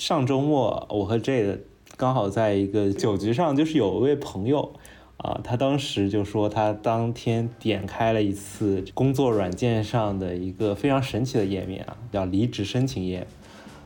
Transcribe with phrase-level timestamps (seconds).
[0.00, 1.58] 上周末我和 J
[1.98, 4.72] 刚好在一个酒局上，就是有一位朋友
[5.18, 13.26] 啊，他当时就说他当天点开了一次工作软件上的一个非常神奇的页面啊，叫离职申请页。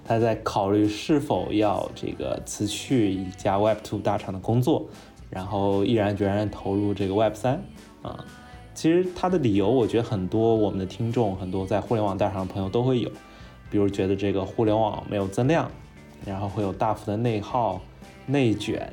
[0.04, 4.86] 他在考虑是否要这个辞去一家 Web 2大厂的工作，
[5.30, 7.58] 然后毅然决然投入这个 Web 3
[8.02, 8.24] 啊。
[8.72, 13.10] 其实他的理由，我觉得很多我们的听众，很多在互联网大厂的朋友都会有，
[13.68, 15.68] 比如觉得这个互联网没有增量，
[16.26, 17.80] 然后会有大幅的内耗、
[18.26, 18.92] 内卷，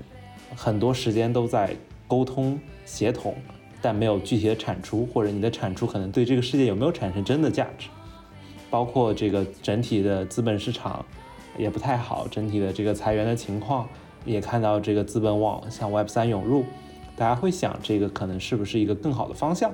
[0.55, 1.75] 很多时间都在
[2.07, 3.35] 沟通协同，
[3.81, 7.87] 但没有具体的产出，或者你的产出可能对这个世界有没有产生真的价值。
[8.69, 11.05] 包括这个整体的资本市场
[11.57, 13.87] 也不太好，整体的这个裁员的情况
[14.23, 16.63] 也看到这个资本往向 Web 三涌入，
[17.17, 19.71] 大家会想这个可能是不是一个更好的方向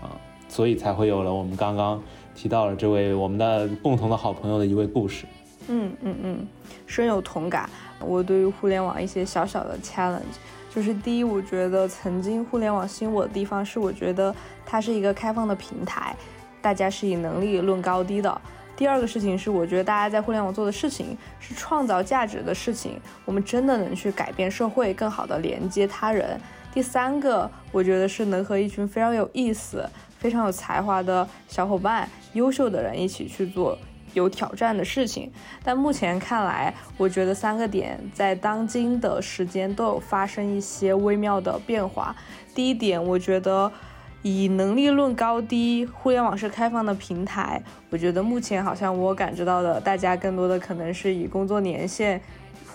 [0.00, 0.16] 啊？
[0.48, 2.02] 所以才会有了我们刚刚
[2.34, 5.26] 提到了这位我们的共同的好朋友的一位故事。
[5.68, 6.48] 嗯嗯嗯，
[6.86, 7.68] 深有同感。
[8.00, 10.20] 我对于互联网一些小小的 challenge，
[10.74, 14.34] 就是第一，我觉得曾经互联网吸引我的地方是，我觉得
[14.66, 16.14] 它是一个开放的平台。
[16.60, 18.40] 大家是以能力论高低的。
[18.76, 26.40] 第二个事情是，我觉得大家在互联网做的事情是创造价值的事情，我们真的能去改变社会，更好的连接他人。
[26.72, 33.78] 第三个，我觉得是能和一群非常有意思、非常有才华的小伙伴、优秀的人一起去做
[34.14, 35.30] 有挑战的事情。
[35.64, 42.14] 但目前看来，我觉得三个点在当今的时间都有发生一些微妙的变化。
[42.54, 43.70] 第一点，我觉得。
[44.24, 47.60] 以能力论高低，互联网是开放的平台。
[47.90, 52.20] 我觉得目前好像我感知到的，大家更多的可能是以工作年限，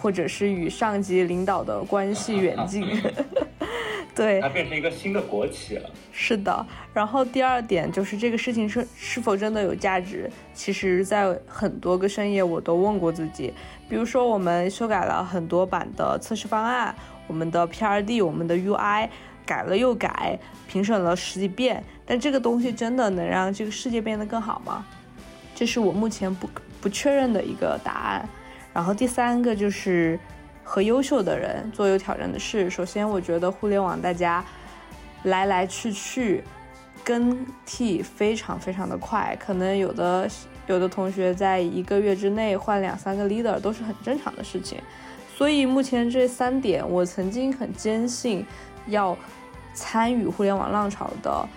[0.02, 2.84] 或者是与上级领导的关系远近。
[4.18, 5.90] 对，它变成一个新的国企了。
[6.12, 6.66] 是的。
[6.94, 10.30] 然后第二点就是这个事情是是否真的有价值？
[10.54, 13.54] 其实，在很多个深夜我都问过自己。
[13.88, 16.94] 比如说，我们修改了很多版的测试方案，
[17.28, 19.08] 我们的 PRD，我们的 UI。
[19.46, 20.38] 改了又改，
[20.68, 24.86] 评审了十几遍，但这个东西真的能让这个世界变得更好吗？
[25.56, 26.50] 这是我目前不
[26.82, 28.28] 不确认的一个答案。
[28.74, 30.20] 然后第三个就是
[30.68, 32.70] 和优秀的人做有挑战的事。
[32.70, 34.44] 首先，我觉得互联网大家
[35.24, 36.44] 来来去去
[37.06, 40.30] 更替非常非常的快，可能有的
[40.68, 44.80] 有的同学在一个月之内换两三个 leader 都是很正常的事情。
[45.34, 48.46] 所以目前这三点，我曾经很坚信
[48.88, 49.18] 要。
[49.80, 51.48] 参与互联网浪潮的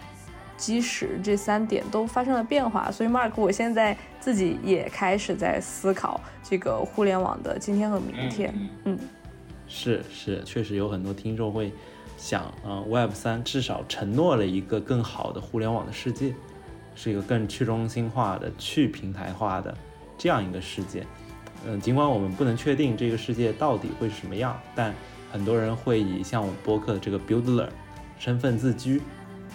[0.60, 2.90] 基石，这三点都发生了变化。
[2.92, 8.54] 所以，Mark，我现在自己也开始在思考这个互联网的今天和明天。
[8.84, 8.98] 嗯，
[9.66, 11.72] 是是，确实有很多听众会
[12.18, 16.34] 想，啊，Web 三至少承诺了一个更好的互联网的世界，
[16.94, 19.74] 是一个更去中心化的、去平台化的
[20.18, 21.06] 这样一个世界。
[21.66, 24.94] 嗯，尽管我们不能确定这个世界到底会是什么样，但
[25.32, 27.66] 很多人会以像我们播客的这个 Builder。
[28.18, 29.00] 身份自居，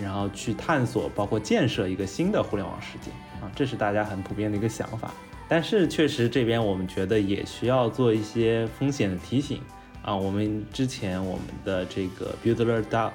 [0.02, 3.12] 然后去探索，包括建设一个新的互联网世界
[3.42, 5.12] 啊，这是大家很普遍的一个想法。
[5.48, 9.62] 但是确实这边我们觉得也需要做一些风险的提醒
[10.02, 10.16] 啊。
[10.16, 13.12] 我们之前我们的这个 Builder DAO，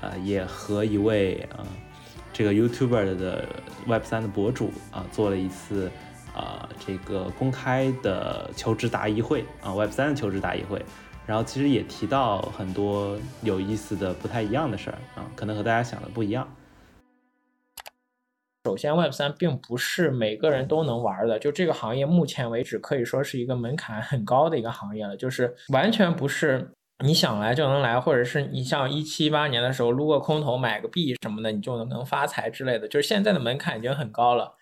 [0.00, 1.64] 呃，也和一位啊
[2.32, 3.44] 这个 YouTuber 的
[3.86, 5.90] Web 三的博主啊做了一次
[6.34, 10.82] 啊这个公开的求职答疑会啊 Web 三的求职答疑会。
[11.26, 16.48] 然后其实也提到很多有意思的、不太一样的事儿啊，可能和大家想的不一样。
[18.64, 26.70] 首先，Web 三并不是每个人都能玩的，就这个行业目前为止可以说是一个门槛很高的一个行业了，就是完全不是
[27.04, 34.54] 你想来就能来，或者是你像一七八年的时候撸个空投买个币什么的，你就能发财之类的，就是现在的门槛已经很高了。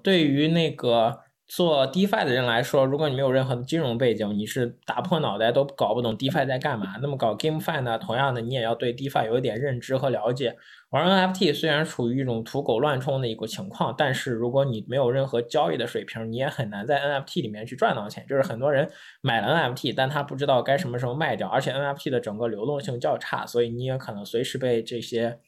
[0.00, 1.23] 对于那个。
[1.46, 6.96] 做 DeFi 的人来说，如果你没有任何的金融背景，你是打破脑袋都搞不懂 DeFi 在干嘛。
[7.02, 7.98] 那么搞 GameFi 呢？
[7.98, 10.56] 同样的，你也要对 DeFi 有一点认知和了解。
[10.90, 18.26] 玩 NFT 虽然处于一种土狗乱冲的一个情况，但是如果你没有任何交易的水平，你也很难在 NFT 里面去赚到钱。
[18.26, 18.90] 就是很多人
[19.20, 25.38] 买了 NFT，但他不知道该什么时候卖掉，而且 NFT 的整个流动性较差，所以你也可能随时被这些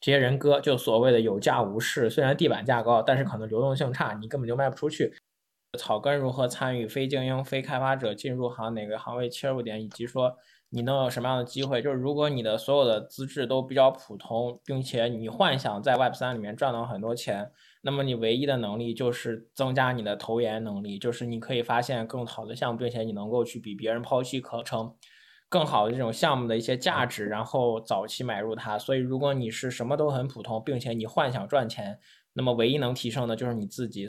[0.00, 2.10] 这些人割，就所谓的有价无市。
[2.10, 5.14] 虽然地板价高，但是可能流动性差，你根本就卖不出去。
[5.76, 6.86] 草根如何参与？
[6.86, 10.36] 非精英、非开发者进入行哪个行位切入点，以及说
[10.70, 11.80] 你能有什么样的机会？
[11.80, 17.50] 就是如果你的所有的资质都比较普通，并且你幻想在 Web 三里面赚到很多钱，
[17.82, 24.94] 那么你唯一的能力就是增加你的投研能力，就是你可以发现更好的项目，并且你能够去比别人抛弃可成
[25.48, 28.76] 更好的这种项目的一些价值，然后早期买入它。
[28.76, 31.98] 所以，如果你是什么都很普通，并且你幻想赚钱，
[32.32, 34.08] 那么唯一能提升的就是你自己。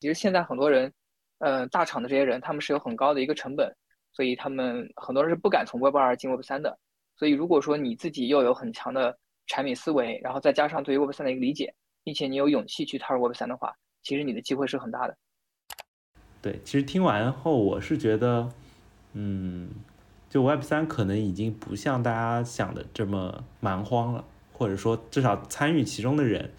[0.00, 0.90] 其实现在很多人
[1.38, 3.70] 呃，大厂的这些人他们是有很高的一个成本，
[4.12, 6.76] 所以他们很多人是不敢从 Web 二进 Web 三的。
[7.16, 9.16] 所以如果说你自己又有很强的
[9.46, 15.16] 产品思维，然后再加上对于 Web 三的一个理解，并且你有勇气去踏入 Web 三的话，其实你的机会是很大的。
[16.40, 18.48] 对，其实听完后我是觉得，
[19.12, 19.68] 嗯，
[20.30, 24.24] 就 Web 三可能已经不像大家想的这么蛮荒了，
[24.54, 26.50] 或者说至少参与其中的人，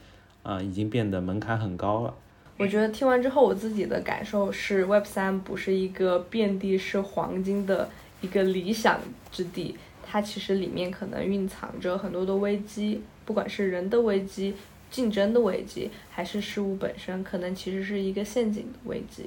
[0.44, 2.14] 啊，已经变得门槛很高了。
[2.62, 7.90] 我觉得听完之后，我自己的感受是，Web 三不是一个遍地是黄金的
[8.22, 9.00] 一个理想
[9.32, 9.76] 之地，
[10.06, 14.54] 它其实里面可能蕴藏着很多的危机，不管是人的危机、
[14.92, 19.26] 竞争的危机，还是事物本身，可能其实是一个陷阱的危机。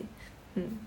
[0.54, 0.78] 嗯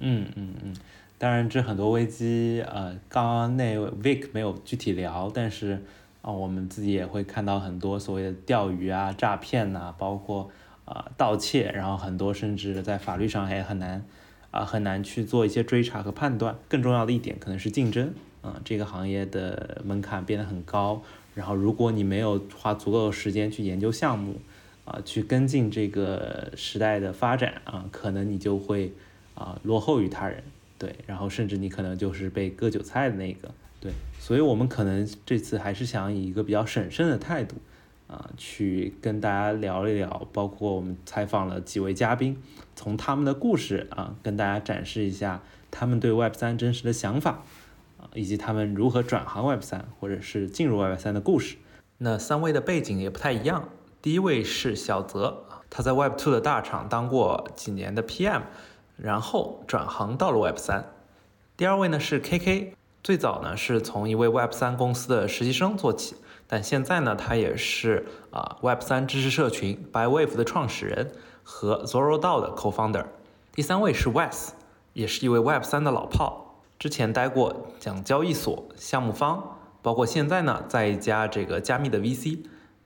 [0.00, 0.74] 嗯嗯嗯，
[1.18, 5.80] 当然这很多危机，呃，刚刚那位 Vic 没有具体聊，但是
[6.22, 10.50] 啊，我们自己也会看到很多所谓的钓鱼啊、诈骗呐，包括
[10.92, 14.04] 啊盗窃，然后很多甚至在法律上也很难
[14.50, 16.56] 啊很难去做一些追查和判断。
[16.68, 18.12] 更重要的一点可能是竞争，
[18.42, 21.02] 啊，这个行业的门槛变得很高，
[21.34, 24.40] 然后如果你没有花足够的时间去研究项目，
[24.84, 28.92] 啊，去跟进这个时代的发展啊，可能你就会。
[29.34, 30.44] 啊，落后于他人，
[30.78, 33.50] 对，然后甚至你可能就是被割韭菜的那个，
[33.80, 33.90] 对，
[34.20, 37.56] 所以我们可能这次还是想以一个比较审慎的态度，
[38.12, 42.36] 啊，去跟大家聊一聊，包括我们采访了几位嘉宾，
[42.76, 47.42] 从他们的故事啊，跟大家展示一下他们对 Web 三真实的想法，
[47.98, 51.56] 啊，以及他们如何转行 Web 三或者是进入 Web 三的故事。
[51.96, 53.70] 那三位的背景也不太一样，
[54.02, 58.42] 第一位是小泽，他在 Web two 的大厂当过几年的 PM。
[58.98, 60.92] 然后转行到了 Web 三，
[61.56, 66.14] 第二位呢是 KK，最早呢是从一位 Web 三公司的实习生做起，
[66.52, 71.10] 但现在呢他也是啊 Web 三知识社群 ByWave 的创始人
[71.42, 73.06] 和 ZoroDao 的 Co-founder。
[73.54, 74.50] 第三位是 Wes，
[74.92, 82.40] 也是一位 Web 三的老炮，之前待过讲交易所、项目方，包括现在呢在一家这个加密的 VC。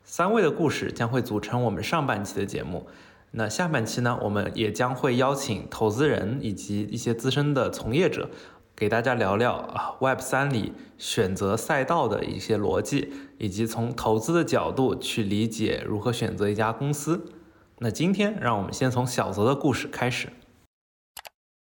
[0.04, 2.86] 三位的故事将会组成我们上半期的节目。
[3.32, 8.30] 那下半期呢，我们也将会邀请投资人以及一些资深的从业者，
[8.76, 17.32] 给大家聊聊啊 Web 三里选择赛道的一些逻辑，以及从投资的角度去理解如何选择一家公司。
[17.78, 20.28] 那今天让我们先从小泽的故事开始。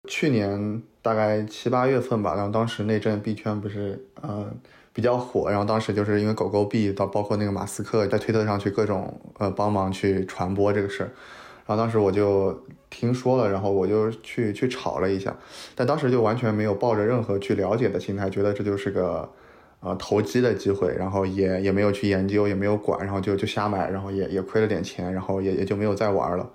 [0.08, 4.52] 去年大概七八月份吧，然后当时那阵币圈不是呃
[4.92, 11.10] 比较火，然后当时就是因为狗狗币到包括那个马斯克在推特上去各种呃帮忙去传播这个事儿。
[11.64, 15.36] 然后当时我就听说了，然后我就去去炒了一下，
[15.74, 19.28] 但当时就完全没有抱着任何去了解的心态，觉得这就是个
[19.80, 26.50] 呃投机的机会，然后也也没有去研究，也没有管，然后就就瞎买，然后也也亏了点钱，然后也也就没有再玩了。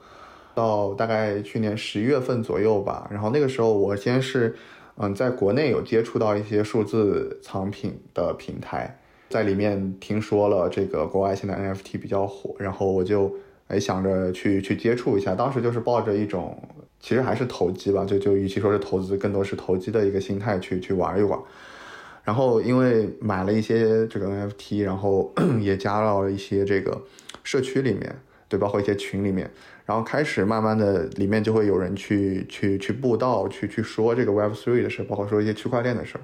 [0.55, 4.55] 到大概去年十一月份左右吧，然后那个时候我先是
[4.97, 8.99] 嗯在国内有接触到一些数字藏品的平台，
[9.29, 13.31] 在里面听说了这个国外现在 NFT 比较火，然后我就。
[13.73, 16.57] 也想着去去接触一下，当时就是抱着一种
[16.99, 21.39] 其实还是投机吧，就就与其说是投资，更多是投机的一个心态去去玩一玩。
[22.23, 27.01] 然后因为买了一些这个 NFT，然后 也加到了一些这个
[27.43, 28.15] 社区里面，
[28.47, 29.49] 对，包括一些群里面。
[29.85, 36.15] 然后开始慢慢的里面就会有人去去去布道，去去说这个 Web3 的事，包括说一些区块链的事。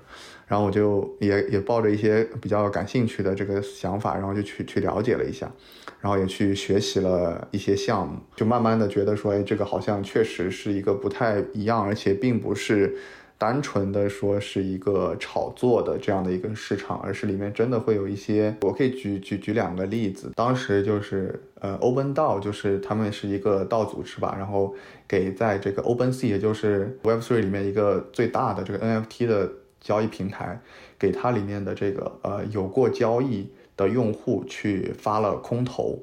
[0.47, 5.51] 然后我就也也抱着一些比较感兴趣的这个想法，然后就去去了解了一下。
[6.01, 12.95] 然后也去学习了一些项目，就慢慢的觉得说，哎，这个好像确实是一个不太一样，而且并不是
[13.37, 18.56] 单纯的说是一个炒作的这样的一个市场，而是里面真的会有一些。
[18.61, 24.73] 我可以举举举两个例子，当时就是呃，Open DAO，就是他们是一个道组织吧，然后
[25.06, 29.51] 给在这个 OpenSea，也就是 Web3 里面一个最大的这个 NFT 的
[29.81, 30.61] 交易平台，
[30.97, 33.49] 给它里面的这个呃有过交易。
[33.80, 35.98] 的用户去发了空投，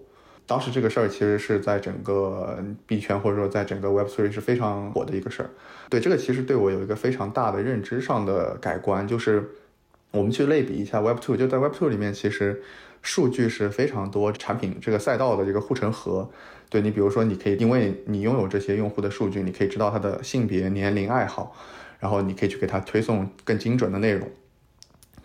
[0.46, 5.50] 当时这个事儿其实是在整个币圈或者说在整个 Web3 是非常火的一个事儿。
[5.90, 9.46] 对这个其实对我有一个非常大的认知上的改观，就是
[10.10, 12.62] 我们去类比一下 Web2，就在 Web2 里面其实
[13.02, 16.30] 数据是非常多，产品这个赛道的这个护城河。
[16.70, 21.54] 对你比如说你可以因为你拥有这些用户的数据，你可以知道他的性别、年龄、爱好，
[22.00, 24.26] 然后你可以去给他推送更精准的内容。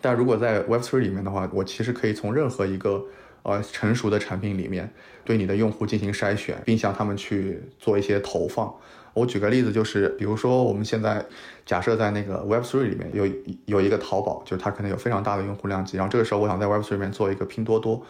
[0.02, 3.02] 但如果在 Web3 里面的话，我其实可以从任何一个
[3.44, 4.92] 呃成熟的产品里面
[5.24, 8.74] 对你的用户进行筛选，并向他们去做一些投放。
[9.14, 11.24] 我举个例子，就是比如说我们现在
[11.64, 13.26] 假设在那个 Web3 里面有
[13.66, 18.04] 有一个淘宝，就是它可能有非常大的用户量级，然后这个时候我想在 Web3 里面做一个拼多多，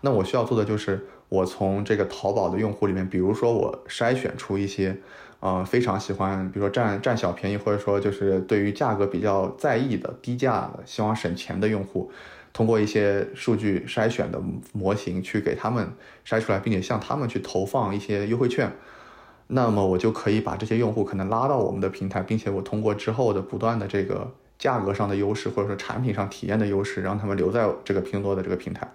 [0.00, 4.96] 那我需要做的就是我从这个淘宝的用户里面，比如说我筛选出一些。
[5.44, 12.10] 呃非常喜欢，比如说占占小便宜，或者说就是对于价格比较在意的低价的，希望省钱的用户，
[12.54, 14.40] 通过一些数据筛选的
[14.72, 15.86] 模型去给他们
[16.26, 18.72] 筛出来，并且向他们去投放一些优惠券，
[19.48, 28.90] 那么我就可以把这些用户可能拉到我们的平台，并且我通过之后的不断的这个价格上的优势，或者说产品上体验的优势，让他们留在这个拼多多的这个平台。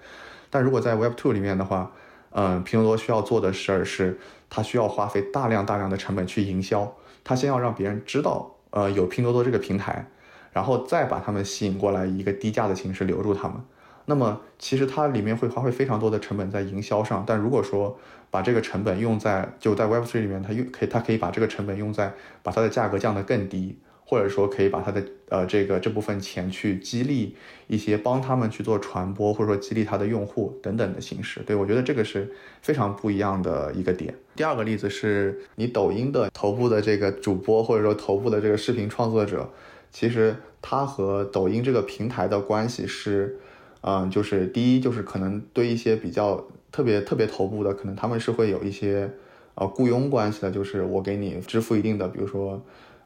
[0.49, 1.91] 但如果在 Web Two 里面的话，
[2.31, 4.19] 嗯，拼多多需要做的事儿是，
[4.49, 10.05] 它需要花费大量大量的成本去营销，它先要让别人知道，呃，有拼多多这个平台，
[10.53, 13.57] 然后再把他们吸引过来，一个低价的形式留住他们。
[14.05, 17.97] 那么其实它里面会花费非常多的成本在营销上，但如果说
[18.31, 23.77] 把这个成本用在就在 Web Three 里面，它用可以它可以把这个成本用在把它的价格降得更低。
[24.09, 27.35] 或者说可以把他的呃这个这部分钱去激励
[27.67, 31.41] 一些帮他们去做传播，或者说激励他的用户等等的形式。
[31.45, 32.27] 对我觉得这个是
[32.59, 34.11] 非常不一样的一个点。
[34.35, 39.47] 第二个例子是你抖音的头部的这个主播，或者说头部的这个视频创作者，
[39.91, 43.37] 其实他和抖音这个平台的关系是，
[43.81, 49.07] 嗯，就是第一就是可能对一些比较特别特别头部的，可能他们是会有一些
[49.53, 52.59] 呃雇佣关系的，就是我给你支付一定的，比如说。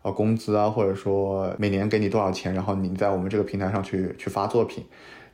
[0.03, 4.85] 呃，工资啊，或者说每年给你多少钱，然后你在我们这个平台上去去发作品。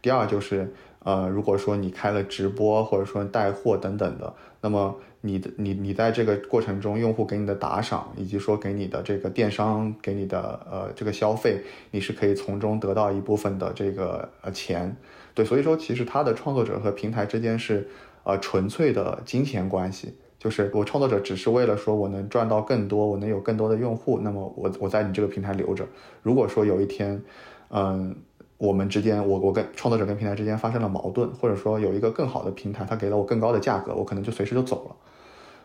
[0.02, 11.62] 第二就是，呃，如果说你开了直播，或者说带货等等的，那么你的你你在这个过程中，用户给你的打赏，以及说给你的这个电商给你的呃这个消费，
[11.92, 14.96] 你是可以从中得到一部分的这个呃钱。
[15.34, 17.90] 对，所以说其实他的创作者和平台之间是
[18.24, 20.14] 呃纯粹的金钱关系。
[20.40, 25.86] 就是我创作者只是为了说我能赚到更多，我能有更多的用户，那么我我在你这个平台留着。
[26.24, 27.22] 如果说有一天，
[27.70, 28.16] 嗯，
[28.58, 34.96] 我们之间我我跟创作者跟平台之间发生了矛盾，或者说有一个更好的平台，它给了我更高的价格，我可能就随时就走了。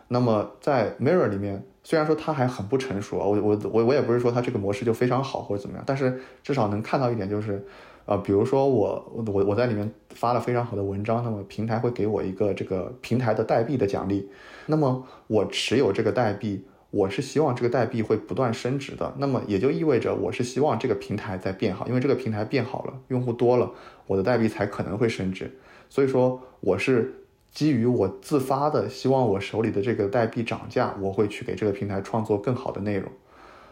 [0.09, 7.65] 那么在 Mirror 里面，虽然说它还很不成熟，我我我我也不是说它这个模式就非常好或者怎么样，但是至少能看到一点就是。
[8.05, 14.29] 啊，比如说我我我在里面发了非常好的文章，那么平台会给我一个这个平台的代币的奖励，
[14.67, 23.71] 那么我持有这个代币，我是希望这个代币会不断升值的，那么也就意味着我是希望这个平台在变好，因为这个平台变好了，用户多了，
[24.07, 25.51] 我的代币才可能会升值，
[25.89, 27.13] 所以说我是
[27.51, 33.11] 基于我自发的希望我手里的这个代币涨价，我会去给这个平台创作更好的内容，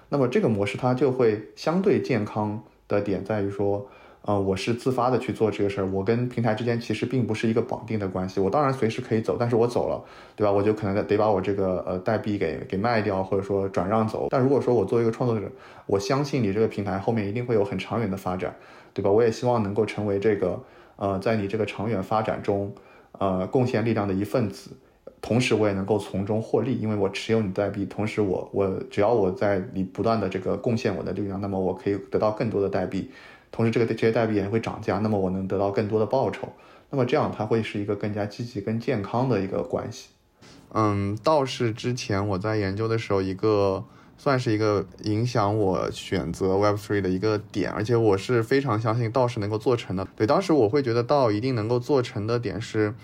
[0.09, 3.87] 那么这个模式它就会相对健康的点在于说。
[4.25, 8.39] 呃，我是自发的去做这个事儿，我跟平台之间其实并不是一个绑定的关系。
[8.39, 10.01] 我当然随时可以走，但是我走了，
[10.33, 10.51] 对吧？
[10.51, 14.27] 我就可能得把我这个呃代币给给卖掉，或者说转让走。
[14.29, 15.51] 但如果说我作为一个创作者，
[15.87, 18.55] 我相信你这个平台后面一定会有很长远的发展，
[18.93, 19.11] 对吧？
[19.11, 20.57] 我也希望能够成为这个
[20.95, 22.73] 呃在你这个长远发展中
[23.19, 24.71] 呃贡献力量的一份子，
[25.21, 33.11] 同时我也能够从中获利，因为我持有你代币，同时我我只要我在你不断的这个贡献我的力量，那么我可以得到更多的代币。
[33.55, 36.51] 同时，这个这些代币也会涨价，那么我能得到更多的报酬，
[36.89, 40.09] 那么这样它会是一个更加积极、更健康的一个关系。
[40.73, 43.85] 嗯，倒是之前我在研究的时候，一个
[44.17, 50.07] 算是一个影响我选择 Web3 的一个点，而且我是非常相信道是能够做成的。
[50.15, 52.95] 对，当时我会觉得道一定能够做成的点，是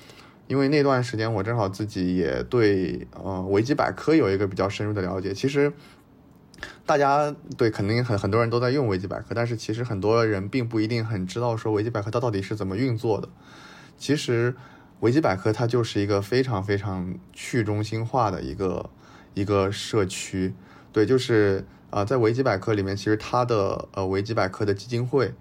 [0.48, 5.72] 因为那段时间我正好自己也对呃维基百科有一个比较深入的了解，其实。
[6.90, 13.30] 大家对肯定很很多人都在用维基百科，但是其实很多人并不一定很知道说维基百科它到底是怎么运作的。
[14.00, 14.56] 其实
[15.02, 18.90] 维基百科它就是一个非常非常去中心化的一个
[19.36, 20.56] 一个社区。
[20.92, 25.32] 对，就是啊，在维基百科里面，其实它的呃维基百科的基金会，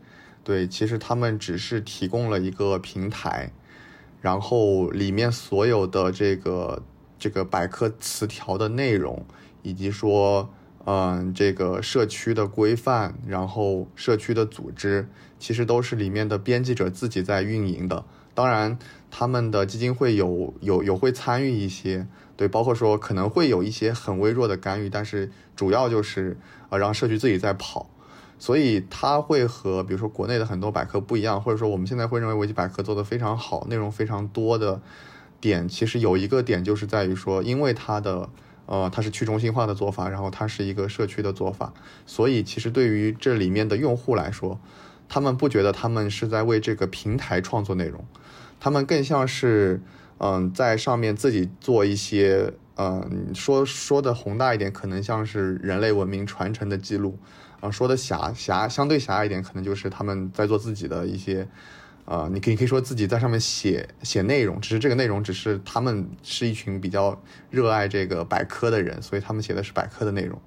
[0.45, 3.51] 对，其实他们只是提供了一个平台，
[4.21, 6.83] 然后里面所有的这个
[7.19, 9.25] 这个百科词条的内容，
[9.63, 10.51] 以及说。
[10.87, 15.07] 嗯，这个社区的规范，然后社区的组织，
[15.39, 18.05] 其实都是里面的编辑者自己在运营的。
[18.33, 18.79] 当然，
[19.11, 22.07] 他们的基金会有有有会参与一些，
[22.37, 26.39] 对，包括说可能会有一些很微弱的干预，但是主要就是
[26.71, 27.91] 呃让社区自己在跑。
[28.39, 34.81] 所以它会和比如说国内的很多百科不一样，或者说我们现在会认为维基百科做的非常好，内容非常多的
[35.39, 38.31] 点，其实有一个点就是在于说，因为它的。
[38.71, 41.73] 呃，它是去中心化的做法，然后它是一个社区的做法，
[42.05, 44.61] 所以其实对于这里面的用户来说，
[45.09, 48.05] 他们不觉得他们是在为这个平台创作内容，
[48.61, 49.81] 他们更像是
[50.19, 57.19] 嗯在上面自己做一些嗯说说的宏大一点，可能像是人类文明传承的记录，
[57.61, 61.49] 啊说的狭狭相对狭隘一点，可能就是他们在做自己的一些
[62.11, 70.41] 呃，你可以可以说自己在上面写写内容，只是这个内容只是他们是一群比较热爱这个百科的人，所以他们写的是百科的内容。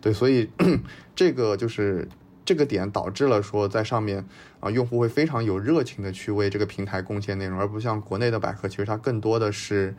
[0.00, 0.48] 对，所以
[1.16, 2.08] 这个就是
[2.44, 4.24] 这个点导致了说在上面
[4.60, 9.92] 啊，用户会非常有热情的去为这个平台贡献内容，而不像国内的百科，其实它更多的是，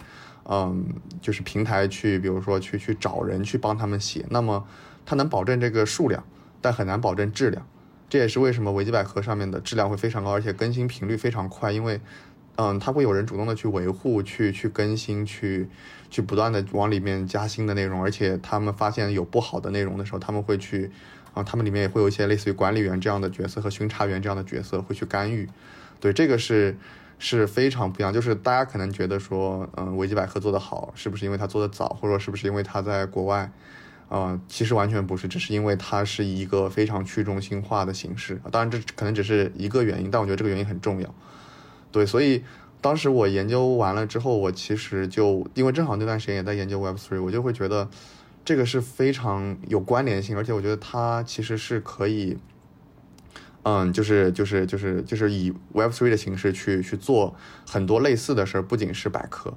[0.45, 0.85] 嗯，
[1.21, 4.65] 就是平台去，比如说去去找人去帮他们写，那么
[5.05, 6.23] 它能保证这个数量，
[6.61, 7.67] 但很难保证质量。
[8.11, 12.01] 这也是为什么维基百科上面的质量会非常高，而且更新频率非常快，因为，
[12.57, 15.69] 嗯，它会有人主动的去维护、去去更新、去
[16.09, 20.91] 去不断的往里面加新的内容，而且他们发现有不好的内容的时候，他们会去，
[21.33, 25.47] 啊，他们里面也会有一些类似于管理员这样的角色和巡查员这样的角色会去干预，
[26.01, 26.75] 对，这个是
[27.17, 28.11] 是非常不一样。
[28.11, 33.49] 就是大家可能觉得说，嗯，维基百科做得好，是不是因为它做得早，或者说是不是因为它在国外？
[34.11, 38.41] 啊，其实完全不是，只是因为它是一个非常去中心化的形式。
[38.51, 41.15] 当然，这可能只是一个原因，但我觉得这个原因很重要。
[41.93, 42.43] 对，所以
[42.81, 47.89] 当时我研究完了之后，我其实就因为正好那段时间也在研究 Web3，我就会觉得
[48.43, 52.37] 这个是非常有关联性，而且我觉得它其实是可以，
[53.63, 57.33] 嗯，就是就是就是就是以 Web3 的形式去去做
[57.65, 59.53] 很多类似的事儿，不仅是百科。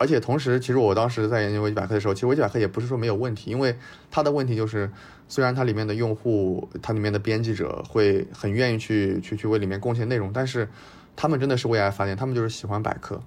[0.00, 3.76] 而且同时，其实我当时在研究维基百科的时候，其实维基百科也不是说没有问题，因为
[4.10, 4.90] 它的问题就是，
[5.28, 10.66] 虽然它里面的用户，它里面的编辑者会很愿意去去去为里面贡献内容，但是
[11.14, 13.20] 他们真的是为爱发电，他们就是喜欢百科，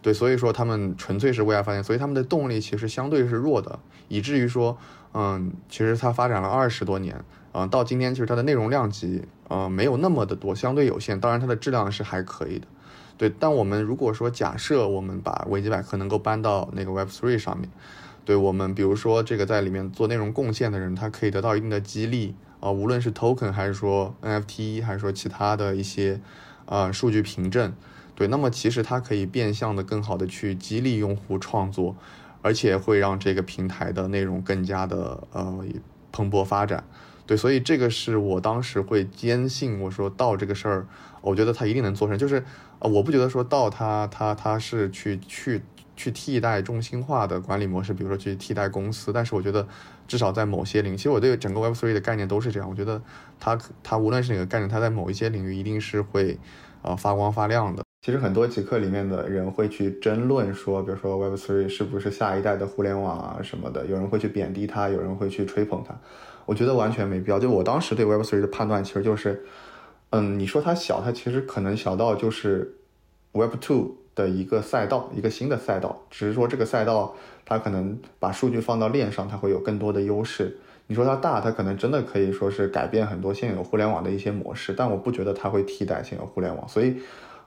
[0.00, 3.78] 对，所以说他们纯粹是为爱发电，所以他们的动力其实相对是弱的，
[4.08, 4.78] 以至于说，
[5.12, 12.66] 嗯，其实它发展了二十多年，嗯，到今天其实它的内容量级，呃，没有那么的多，相对有限，当然它的质量是还可以的。
[13.16, 17.70] 对，但我们如果说假设我们把维基百科能够搬到那个 Web3 上面，
[18.24, 26.20] 对我们比如说这个在里面做内容贡献的人，他可以得到一定的激励啊，无论是 Token 还是说 NFT 还是说其他的一些
[26.66, 27.72] 呃数据凭证，
[28.16, 31.94] 对，那么其实它可以变相的更好的去激励用户创作，
[32.42, 35.64] 而且会让这个平台的内容更加的呃
[36.10, 36.82] 蓬勃发展。
[37.26, 40.86] 对，所以这个是我当时会坚信，我说到这个事儿，
[41.22, 42.18] 我觉得他一定能做成。
[42.18, 42.44] 就是，
[42.88, 45.62] 我不觉得说到它，它它是去去
[45.96, 49.12] 去替代中心化的管理模式，比如说去替代公司。
[49.12, 49.66] 但是我觉得，
[50.06, 52.68] 至少在某些领域，其实我对整个 Web3 的概念都是这样。
[52.68, 53.00] 我觉得
[53.40, 56.38] 它它无论是哪个概念，它在某一些领域一定是会
[56.82, 57.82] 呃发光发亮的。
[58.04, 65.98] 其实很多极客里面的人会去争论说，比如说 Web3 是不是下一代的互联网啊什么的，有人会去贬低它，有人会去吹捧它。
[66.44, 67.38] 我觉得完全没必要。
[67.38, 69.42] 就我当时对 Web3 的判断，其实就是，
[70.14, 72.76] 嗯，你说它小，它其实可能小到就是
[73.32, 76.02] Web Two 的一个赛道，一个新的赛道。
[76.08, 80.56] 只是说这个赛道，它可能把数据放到链上，它会有更多的优势。
[80.86, 86.68] 你说它大，它可能真的可以说是改变很多现有互联网的一些模式，但我不觉得它会替代现有互联网。
[86.68, 86.96] 所以，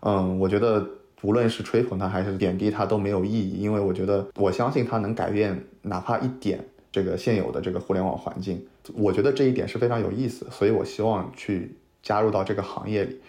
[0.02, 0.86] 嗯，我觉得
[1.22, 6.64] 无论是吹捧它还是贬低它都没有意义，因为我觉得我相信它能改变哪怕一点。
[6.92, 11.76] 这个现有的这个互联网环境，我觉得这一点是非常有意思，所以我希望去
[12.08, 13.20] 加入到这个行业里。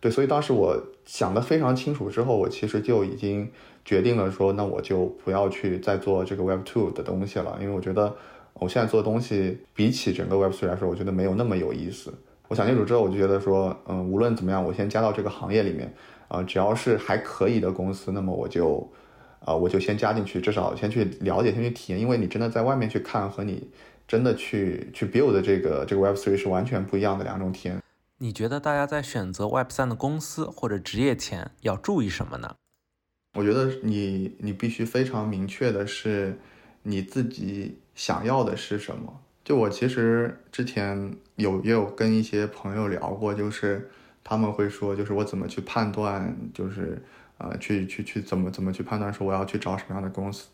[0.00, 3.48] 对，所以当时我想的非常清楚之后，我其实就已经
[3.84, 8.14] 决定了说，那我就不要去再做这个 Web Two 的东西了，因为我觉得
[8.54, 12.12] 我现在做的东西比起整个 Web Three 来说，我觉得没有那么有意思。
[12.48, 15.94] 我想清楚之后，我就觉得说，嗯，无论怎么样，我先加到这个行业里面，
[16.28, 18.90] 啊，只要是还可以的公司，那么我就。
[19.46, 23.68] 啊，我就先加进去，至少先去了解，先去体验，因为你真的在外面去看和你
[24.08, 27.78] 真的去去 build 这个这个 Web Three 是完全不一样的两种体验。
[28.24, 32.54] 你觉得大家在选择 Web 三的公司或者职业前要注意什么呢？
[33.34, 36.38] 我觉得你你必须非常明确的是
[36.84, 39.20] 你自己想要的是什么。
[39.44, 43.90] 就我其实之前有也有跟一些朋友聊过，就是
[44.22, 47.04] 他们会说，就是我怎么去判断，就是。
[47.36, 50.46] 呃，去去去，怎么怎么去判断说我要去找什么样的公司？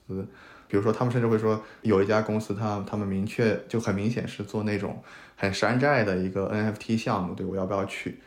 [0.70, 5.02] 比如说，他们甚至会说，有一家公司，他他们明确就很明显是做那种
[5.37, 8.20] 很山寨的一个 NFT 项目，对我要不要去？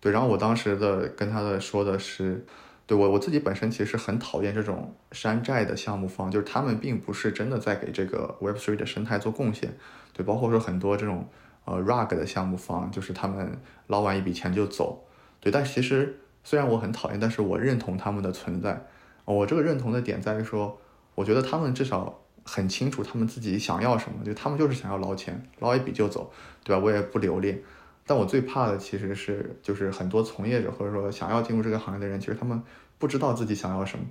[0.00, 2.44] 对，然后我当时的跟他的说的是，
[2.86, 9.76] 对我我自己本身其实很讨厌这种山寨的项目方，就是他们并不是真的在给这个 Web3 的生态做贡献，
[10.12, 11.28] 对，包括说很多这种
[11.66, 15.04] 呃 Rug 的项目方，就是他们捞完一笔钱就走，
[15.40, 16.18] 对，但其实。
[16.44, 18.84] 虽然我很讨厌，但是我认同他们的存在。
[19.24, 20.76] 我这个认同的点在于说，
[21.14, 26.32] 我觉得他们至少很清楚他们自己想要什么，就他们就是想要捞钱，捞一笔就走，
[26.64, 26.82] 对吧？
[26.82, 27.62] 我也不留恋。
[28.04, 32.60] 但我最怕的其实是，就是很多从业者或者说想要进入这个行业的人，其实他们
[32.98, 34.04] 不知道自己想要什么。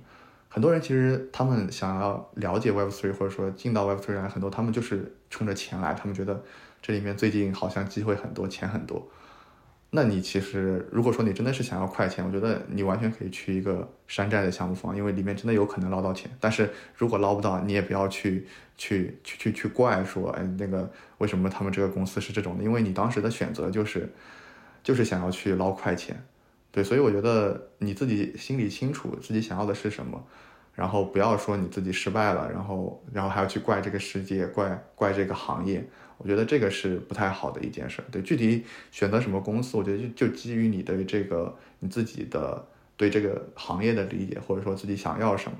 [0.48, 6.42] 很多人其实他们想要了解 Web3 或者说进到 Web3 来，很多他们就是冲着钱来，他们觉得
[6.80, 9.06] 这里面最近好像机会很多，钱很多。
[9.94, 16.30] 那你其实如果说你真的是想要快钱，我觉得你完全可以去一个山寨的项目方，因为里面真的有可能捞到钱。
[16.40, 18.46] 但是如果捞不到，你也不要去
[18.78, 22.64] 去去去去怪说，哎，那个为什么他们这个公司是这种的？
[22.64, 24.10] 因为你当时的选择就是
[24.82, 26.24] 就是想要去捞快钱，
[26.70, 30.24] 对，所以我觉得你自己心里清楚自己想要的是什么。
[30.74, 35.86] 然后不要说你自己失败了，然后然后还要去怪这个世界，怪怪这个行业，
[36.22, 38.02] 我觉得这个是不太好的一件事。
[38.10, 42.64] 对，具体选择什么公司，我觉得就就基于你的这个你自己的
[42.96, 45.58] 对这个行业的理解，或者说自己想要什么。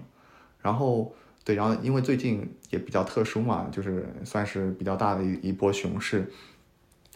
[0.61, 1.12] 然后
[1.44, 6.25] 对，然后因为最近也比较特殊嘛，就是算是比较大的一一波熊市。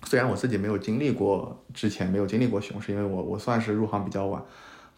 [0.04, 4.42] 虽然我自己没有经历过之前没有经历过熊市，因为我我算是入行比较晚。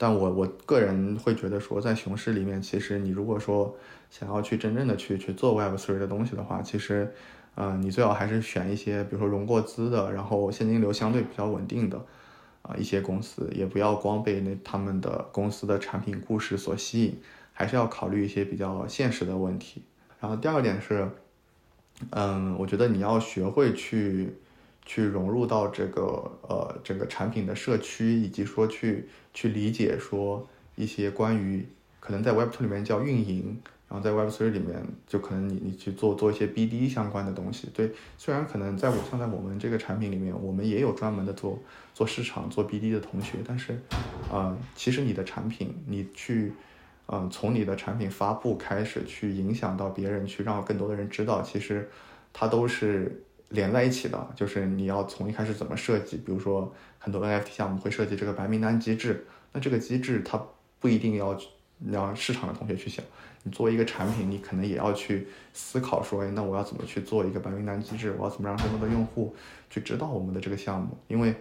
[0.01, 3.77] 但我我个人会觉得说，在熊市里面，其实你如果说
[4.11, 7.13] 想要去真正的去去做 Web Three 的东西的话，其实，
[7.57, 12.05] 嗯，你最好还是选一些，比如说融过资的，然后现金流相对比较稳定的，
[12.63, 17.21] 啊，一些公司，也不要光被那他们的公司的产品故事所吸引，
[17.53, 19.83] 还是要考虑一些比较现实的问题。
[20.21, 21.11] 然后第二点是，
[22.11, 24.35] 嗯，我觉得你要学会去。
[24.91, 26.03] 去融入到这个
[26.49, 31.69] 呃整个产品的社区，以及说去去理解说一些关于
[32.01, 37.69] 可能在 Web Two 里面叫运营，然后在 Web Three 里面就可能你你去做做一些 BD 相关的东西。
[37.73, 41.59] 对，虽然可能在我像在我们这个产品里面，我们也有专门的做
[41.95, 43.81] 做市场做 BD 的同学，但是，
[44.31, 46.53] 呃，其实你的产品你去，
[47.07, 51.89] 嗯，从你的产品发布开始去影响到别人，去让更多的人知道，其实
[52.33, 53.25] 它都是。
[53.51, 60.39] 连在一起的，就是你要从一开始怎么设计，比如说很多 NFT 项目会设计这个白名单机制，那这个机制它
[60.79, 61.35] 不一定要
[61.91, 63.03] 让市场的同学去想，
[63.49, 68.15] 你作为一个产品，你可能也要去思考说，哎，那我要怎么去做一个白名单机制？
[68.19, 69.35] 我要怎么让更多的用户
[69.71, 70.95] 去知道我们的这个项目？
[71.09, 71.35] 因为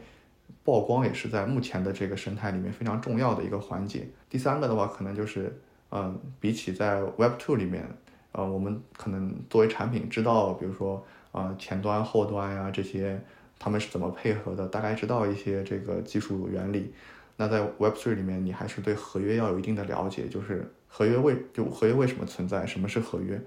[0.63, 4.07] 曝光也是在目前的这个生态里面非常重要的一个环节。
[4.29, 5.53] 第三个的话，可能就是，
[5.91, 7.85] 嗯，比起在 Web2 里面，
[8.31, 11.05] 呃，我们可能作为产品知道，比如说。
[11.33, 13.21] 啊，前端、后端呀，这些
[13.59, 14.67] 他们是怎么配合的？
[14.69, 16.91] 大概知道一些这个技术原理。
[17.35, 22.65] 那在 Web3 里面，你还是对合约要有一定的了解，就是合约为就合约为什么存在？
[22.65, 23.39] 什么是合约？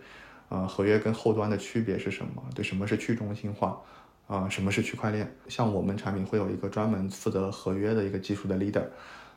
[0.49, 2.43] 啊，合约跟后端的区别是什么？
[2.55, 3.81] 对，什么是去中心化？
[4.27, 5.33] 啊，什么是区块链？
[5.49, 8.85] 像我们产品会有一个专门负责合约的一个技术的 leader，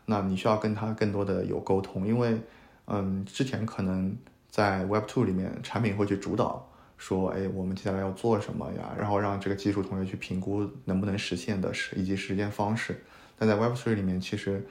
[0.05, 2.39] 那你需要跟他更多的有沟通，因为
[2.85, 4.15] 嗯，之前可能
[4.49, 6.69] 在 Web2 里面，产品会去主导。
[6.95, 8.95] 说，哎，我们接下来要做什么呀？
[8.97, 13.03] 然后让这个技术同学去评估能不能实现的时以及实践方式。
[13.37, 14.65] 但在 Web3 里面，其实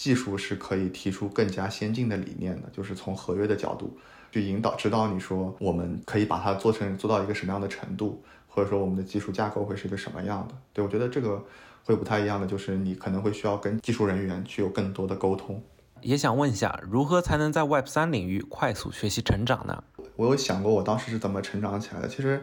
[0.00, 3.94] 技术是可以提出更加先进的理念的，就是从合约的角度
[4.32, 10.54] 去引导指导你说，我们可以把它做成做到一个什么样的程度，或者说我们的技术架构会是一个什么样的。
[10.72, 11.44] 对我觉得这个
[11.84, 15.62] 会不太一样的，就是你可能会需要跟技术人员去有更多的沟通。
[16.00, 19.84] 也想问一下，如何才能在 Web 三领域快速学习成长呢？
[20.16, 22.08] 我有想过我当时是怎么成长起来的。
[22.08, 22.42] 其实，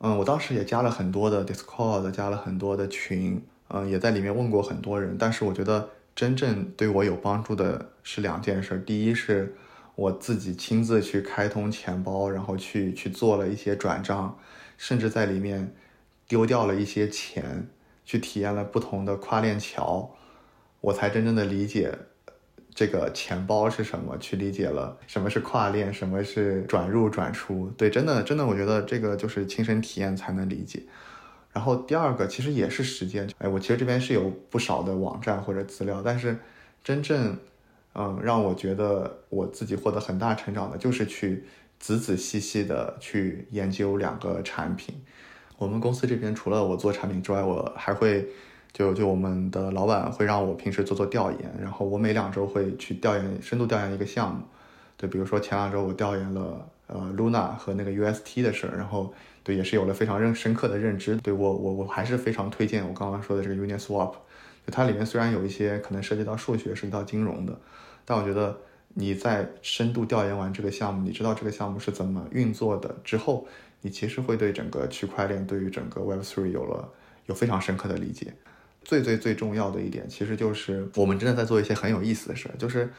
[0.00, 5.16] 嗯，我当时也加了很多的 Discord，加了很多的群，嗯，也在里面问过很多人。
[5.18, 8.78] 但是我觉得真正对我有帮助的是两件事。
[8.86, 9.54] 第一是
[9.94, 14.38] 我自己亲自去开通钱包，然后去去做了一些转账，
[14.76, 15.74] 甚至在里面
[16.26, 17.68] 丢掉了一些钱，
[18.04, 20.14] 去体验了不同的跨链桥，
[20.80, 21.96] 我才真正的理解。
[22.74, 24.16] 这个钱包是什么？
[24.16, 27.68] 去理解了什么是跨链，什么是转入转出。
[27.76, 30.82] 对，真的真的，我觉得这个就是亲身体验才能理解。
[31.52, 33.28] 然后第二个其实也是实践。
[33.38, 36.38] 哎，我其实这边是有不少的网站或者资料，但是
[36.82, 37.36] 真正
[37.94, 41.44] 嗯让我觉得我自己获得很大成长的，就是去
[41.78, 44.94] 仔仔细细的去研究两个产品。
[45.58, 48.28] 我们公司这边除了我做产品之外，我还会。
[48.74, 54.40] 就就我们的老板会让我平时做做调研，然后我每两周会去调研深度调研一个项目，
[54.96, 59.12] 对，比如说前两周我调研了呃 Luna 和那个 UST 的事儿，然后
[59.44, 64.12] 对也是有了非常认深刻的认知，对我我我还是非常推荐我刚刚说的这个 Uniswap，
[64.66, 67.58] 就它里面虽然有一些可能涉及到数学、涉及到金融的，
[68.04, 68.56] 但我觉得
[68.94, 73.46] 你在深度调研完这个项目，你知道这个项目是怎么运作的之后，
[73.80, 76.88] 你其实会对整个区块链、对于整个 Web3 有了
[77.26, 78.34] 有非常深刻的理解。
[78.84, 82.50] 最最最重要的一点，其实就是我们真的在做一些很有意思的事。
[82.58, 82.92] 就是，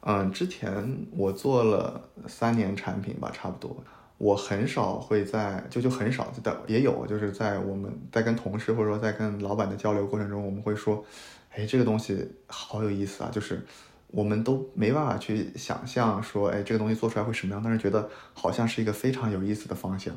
[0.00, 3.76] 嗯，之前我做了三年产品吧，差不多。
[4.18, 11.04] 我很少会在，就就很少的也有，就是在我们在跟同事或者说在跟老板的交流过程中，我们会说，
[11.50, 13.30] 哎，这个东西好有意思啊！
[13.32, 13.64] 就是
[14.08, 20.14] 我们都没办法去想象说，哎，这个东西做出来会什么样，但是觉得好像是一个非常有意思的方向。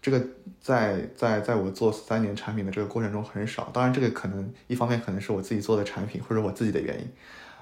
[0.00, 0.22] 这个
[0.60, 3.70] 在在在我做三年产品的这个过程中很少。
[3.72, 7.08] 当然，这个可能一方面可能是我自己做的产品或者我自己的原因，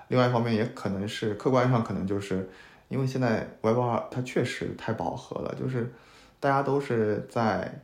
[0.09, 2.49] 另外一方面也可能是客观上可能就是
[2.93, 5.91] 因为现在 Web 二它确实太饱和了，就是
[6.39, 7.81] 大家都是在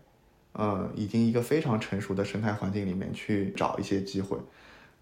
[0.52, 4.36] 嗯已经一个非常成熟的生态环境里面去找一些机会。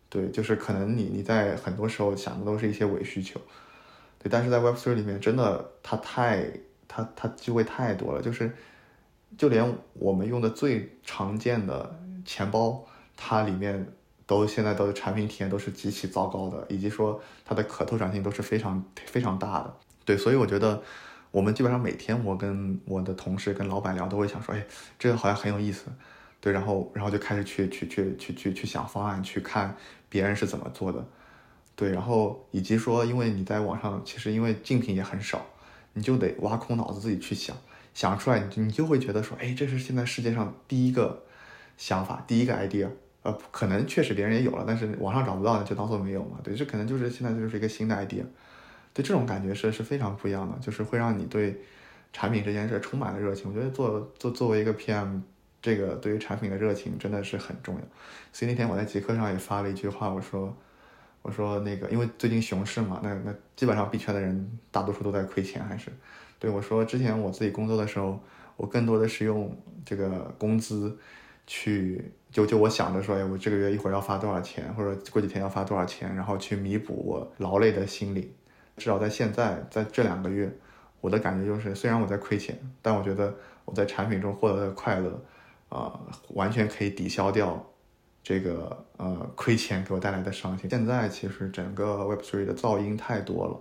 [0.08, 3.40] 对，就是可能你你在很多时候想的都是一些伪需求。
[4.20, 6.48] 对，但是在 Web3 里面，真的它太
[6.86, 8.54] 它它机会太多了，就是
[9.36, 12.84] 就连我们用的最常见的钱包，
[13.16, 13.84] 它里面
[14.26, 19.76] 都现在的产品体验都是极其糟糕的，以及说它的可拓展性都是非常非常大的。
[20.06, 20.82] 对，所以我觉得
[21.30, 24.66] 我们基本上每天我跟我的同事跟老板聊，都会想说，哎，
[24.98, 25.92] 这个好像很有意思。
[26.40, 29.76] 对，然后然后就开始去去去去去去想方案，去看
[30.08, 31.04] 别人是怎么做的。
[31.74, 35.44] 对，然后以及说，因为你在网上，其实因为竞品也很少，
[35.94, 37.56] 你就得挖空脑子自己去想，
[37.92, 41.24] 想出来，你你就会觉得说，哎，这是现在世界上第一个
[41.76, 42.88] 想法，第一个 idea，
[43.22, 46.38] 呃，可能确实别人也有了，但是网上找不到就当做没有嘛。
[46.44, 48.22] 对，这可能就是现在就是一个新的 idea，
[48.96, 51.61] 对，这种感觉是是非常不一样的，就是会让你对
[52.14, 53.52] 产品这件事充满了热情。
[53.52, 55.20] 我觉得做做作为一个 PM，
[55.61, 57.82] 这个对于产品的热情真的是很重要。
[58.32, 60.56] 所以那天我在极客上也发了一句话，我说。
[61.22, 65.90] 我说那个，因为最近熊市嘛，那那基本上币圈的人大多数都在亏钱，还是
[66.38, 68.20] 对我说，之前我自己工作的时候，
[68.56, 69.52] 我更多的是用
[69.85, 70.96] 这个工资
[71.44, 78.32] 去，就就我想着说，哎，我这个月一会儿要发多少钱，或者过几天要发多少钱，然后去弥补我劳累的心理。
[78.76, 80.50] 至少在现在，在这两个月，
[81.00, 83.34] 我的感觉就是，虽然我在亏钱，但我觉得
[83.64, 85.22] 我在产品中获得的快乐，
[85.68, 85.98] 啊，
[86.30, 87.64] 完全可以抵消掉。
[88.22, 90.68] 这个呃亏钱给我带来的伤心。
[90.68, 93.56] 现在其实整个 Web3 的噪音太多了，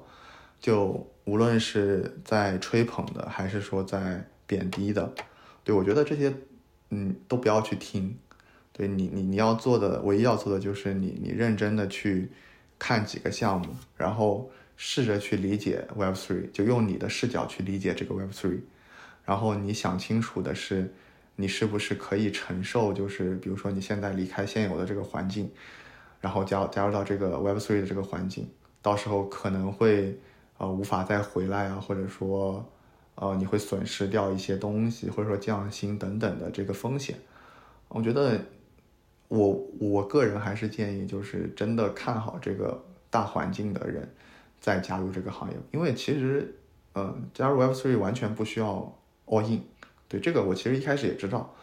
[0.59, 5.13] 就无论是在吹捧的，还是说在贬低的，
[5.63, 6.33] 对我觉得这些
[6.89, 8.17] 嗯都不要去听。
[8.71, 12.31] 对你你你要做的唯一要做的就是你你认真的去
[12.79, 18.59] 看几个项目，然后试着去理解 Web3，就用你的视角去理解这个 Web3，
[19.25, 20.93] 然后你想清楚的是。
[21.37, 22.93] 你是不是可以承受？
[22.93, 25.51] 就是比如说你现在离开现有的这个环境，
[26.21, 28.49] 然后加加入到这个 Web3 的这个环境，
[28.81, 30.17] 到时候可能会
[30.57, 32.65] 呃无法再回来啊，或者说
[33.15, 37.17] 呃你会损失掉一些东西，或者说降薪等等的这个风险。
[37.89, 38.39] 我觉得
[39.27, 44.09] 我我个人还是建议，就是真的看好这个大环境的人
[44.65, 46.57] 再加入这个行业，因为其实
[46.95, 48.91] 嗯加入 Web3 完全不需要
[49.27, 49.61] all in。
[50.07, 51.53] 对这个，我其实一开始也知道，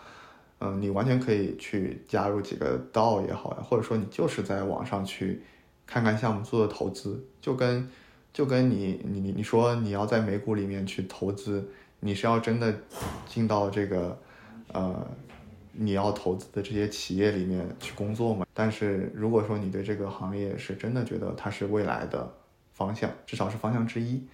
[0.61, 5.43] 嗯，你完全可以去加入几个 DAO 也好呀，或者说你就是在网上去
[5.85, 7.89] 看看项目做的投资，就跟
[8.33, 12.73] 就跟你你你你说你要在美股里面去投资，你是要真的
[13.27, 14.17] 进到这个
[14.73, 15.05] 呃
[15.73, 18.47] 你要投资的这些企业里面去工作嘛？
[18.55, 22.33] 但是如果说你对这个行业是真的觉得它是未来的
[22.87, 24.27] 方向，至少是方向之一，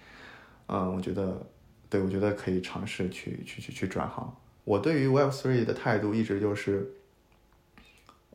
[0.67, 1.45] 嗯，我觉得。
[1.91, 4.31] 对，我觉得可以尝试去去去去转行。
[4.63, 6.87] 我对于 Web Three 的态度一直就是，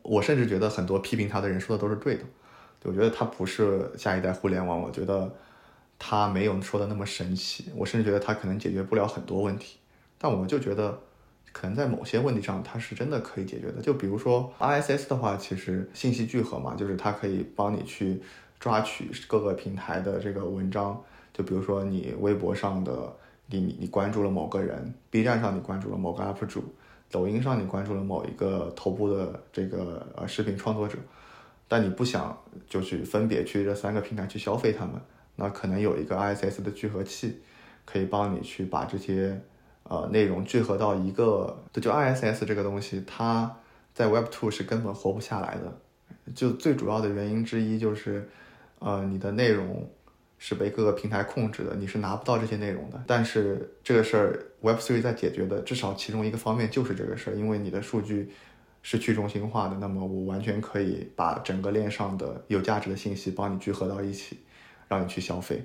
[0.03, 2.25] 我甚至觉得很多批评他的人说的都是对的。
[2.83, 5.33] 我觉得它不是下一代互联网，我觉得
[6.01, 7.67] 它没有说的那么神奇。
[7.77, 9.79] 我甚至觉得它可能解决不了很多问题，
[10.19, 10.99] 但我就觉得
[11.53, 13.81] 可能在某些问题上它是真的可以解决的。
[13.81, 18.21] 就比如说 RSS 的话，其实信息聚合嘛，就是它可以帮你去
[18.65, 20.99] 抓取各个平台的这个文章。
[21.35, 23.13] 就比如说你微博上的。
[23.47, 26.65] 你你关注了某个人，B 站上你关注了某个 UP 主，
[27.11, 30.97] 抖音上你关注了某一个头部的这个呃视频创作者，
[31.69, 32.35] 但你不想
[32.67, 34.95] 就去分别去这三个平台去消费他们，
[35.37, 37.43] 那可能有一个 RSS 的聚合器，
[37.85, 39.39] 可以帮你去把这些
[39.83, 43.55] 呃内容聚合到一个，就 RSS 这个东西，它
[43.93, 45.81] 在 Web Two 是根本活不下来的，
[46.35, 48.27] 就最主要的原因之一就是，
[48.79, 49.89] 呃你的内容。
[50.37, 53.03] 是被各个平台控制的，你是拿不到这些内容的。
[53.07, 58.31] 但是这个事儿，Web3 在解决的至少其中一个方面就是这个事儿，因为你的数据
[58.83, 64.41] 是去中心化的，那么我完全可以把整个链上的有价值的信息帮你聚合到一起，
[64.87, 65.63] 让你去消费。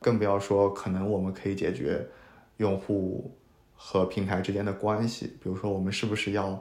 [0.00, 2.04] 更不要说可能我们可以解决
[2.56, 3.32] 用户
[3.76, 6.60] 和平台之间的关系，比如说我们是不是要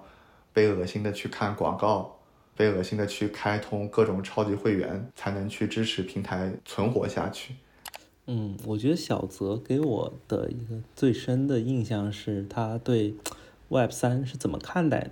[0.53, 2.18] 被恶心的去看广告。
[2.59, 7.53] 被恶心的去开通各种超级会员，才能去支持平台存活下去。
[8.25, 13.13] 嗯，我觉得小泽给我的一个最深的印象是他对
[13.69, 15.11] Web 三是怎么看待的。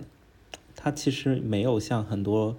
[0.76, 2.54] 他其实没有像很多，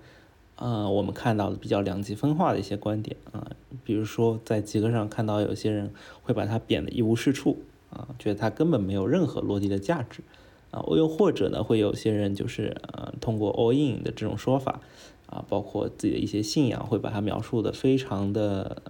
[0.56, 3.52] 呃，我们看到的比较两极分化的一些观点啊，
[3.84, 7.60] 比如说在极客上看到有些人会把它贬得一无是处
[7.92, 10.24] 啊，觉得它根本没有任何落地的价值。
[10.72, 14.82] 啊，又或者呢，会有些人就是呃通过 all in 的这种说法
[15.28, 18.82] 啊，包括自己的一些信仰，会把它描述的非常的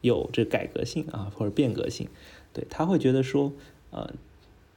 [0.00, 2.08] 有这改革性啊，或者变革性。
[2.52, 3.52] 对他会觉得说，
[3.90, 4.12] 呃，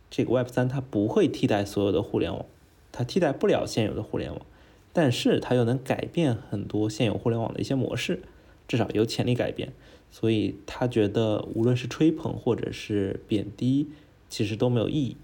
[0.10, 2.46] 这个 Web 三它不会替代所有的互联网，
[2.92, 4.46] 它替代不了现有的互联网，
[4.94, 8.22] 但是它又能改变很多现有互联网的一些模式，
[8.68, 9.74] 至少有潜力改变。
[10.12, 13.90] 所以他觉得无论是吹捧或者是贬低，
[14.30, 15.18] 其实都没有意义。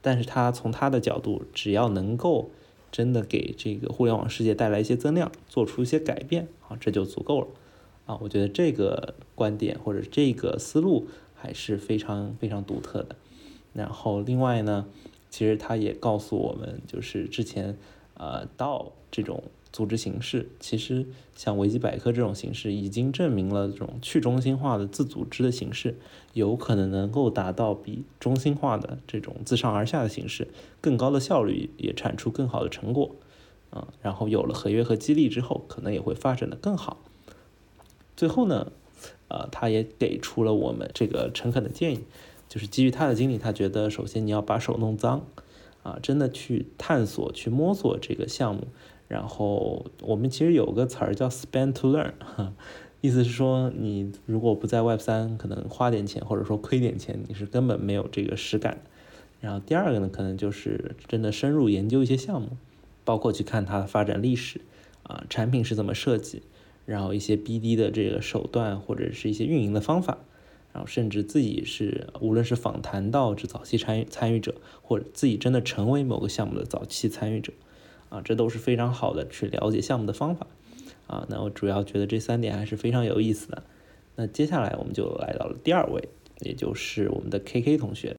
[0.00, 2.50] 但是他从他的角度，只要能够
[2.90, 7.46] 真的给这个互联网世界带来一些增量，做出一些改变啊，这就足够了
[8.06, 8.18] 啊。
[8.22, 13.16] 我觉得这个观点或者这个思路还是非常非常独特的。
[13.72, 14.86] 然后另外呢，
[15.30, 17.76] 其实他也告诉我们，就是之前
[18.14, 19.42] 呃到这种。
[19.72, 25.96] 组织形式其实像维基百科这种形式，已经证明了这种去中心化的自组织的形式，
[26.32, 30.48] 有可能能够达到比中心化的这种自上而下的形式
[30.80, 33.14] 更高的效率，也产出更好的成果。
[33.70, 36.96] 啊，然后有了合约和激励之后，可能也会发展的更好。
[38.16, 38.72] 最后呢，
[39.28, 42.00] 呃，他也给出了我们这个诚恳的建议，
[42.48, 45.26] 就是基于他的经历，他觉得首先你要把手弄脏，
[45.82, 48.68] 啊，真的去探索、去摸索这个项目。
[49.08, 52.12] 然后我们其实有个词儿叫 spend to learn，
[53.00, 58.82] 意思是说你如果不在 Web 三，可能花点钱或者说亏点钱，你是根本没有这个实感。
[59.40, 62.50] 然后第二个呢，可能就是真的深入研究一些项目，
[63.04, 64.60] 包括去看它的发展历史，
[65.04, 66.42] 啊，产品是怎么设计，
[66.84, 70.18] 然后一些 BD 的这个手段或者是一些运营的方法，
[70.72, 77.52] 然后甚至自己是无论是访谈到这早期参与参与者，或者自己真的成为某个项目的早期参与者。
[78.08, 80.46] 啊，这都是非常好的去了解项目的方法，
[81.06, 83.62] 啊，那我主要觉得这三点还是非常有意思的。
[84.16, 86.08] 那接下来我们就来到了第二位，
[86.40, 88.16] 也就是我们的 K K 同学。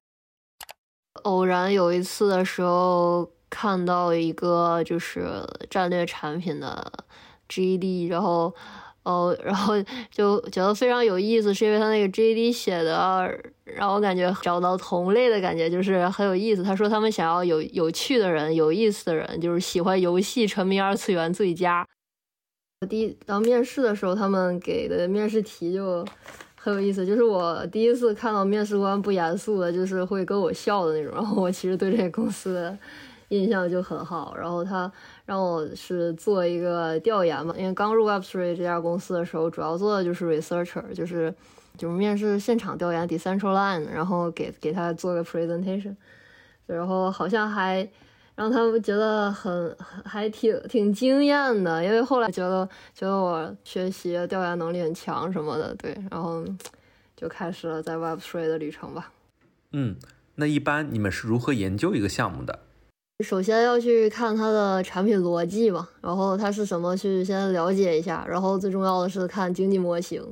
[1.24, 7.04] 偶然有一次的时候看到一个就是战略产品的
[7.48, 8.54] GED，然后。
[9.10, 9.74] 哦，然后
[10.10, 16.62] 就觉得非常有意思，是因为他那个 JD 写的让我感觉找到同类的感觉，就是很有意思。
[16.62, 21.84] 他说他们想要有有趣的人、有意思的人，就是喜欢游戏、沉迷二次元最佳。
[22.80, 26.06] 我第一当面试的时候，他们给的面试题就
[26.56, 31.12] 很有意思，就是我第一次看到面试官不严肃的，就是会跟我笑的那种。
[31.14, 32.78] 然后我其实对这个公司的
[33.28, 34.34] 印象就很好。
[34.38, 34.90] 然后他。
[35.30, 41.32] 让我是做一个调研嘛，因为刚入 Web3 这家公司的时候，主要做的就是 researcher，就是
[41.78, 45.94] 就是面试现场调研 Decentraland，然后给给他做个 presentation，
[46.66, 47.88] 然后好像还
[48.34, 56.44] 让他们觉得很还挺挺惊艳的，因为后来觉得觉得我学习调研能力很强什么的，对，然后
[57.14, 59.12] 就开始了在 Web3 的旅程吧。
[59.70, 59.94] 嗯，
[60.34, 62.58] 那一般你们是如何研究一个项目的？
[63.22, 70.22] 首先要去看它的产品逻辑嘛，然后它是什么，去先了解一下，然后最重要的是看经济模型，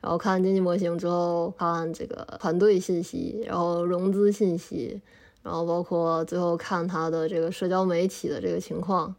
[0.00, 5.00] 然后看经济模型之后看这个团队信息，然后融资信息，
[5.42, 9.14] 然后包括最后看它的这个社交媒体的这个情况，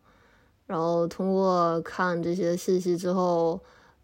[0.66, 3.60] 然后通过看这些信息之后，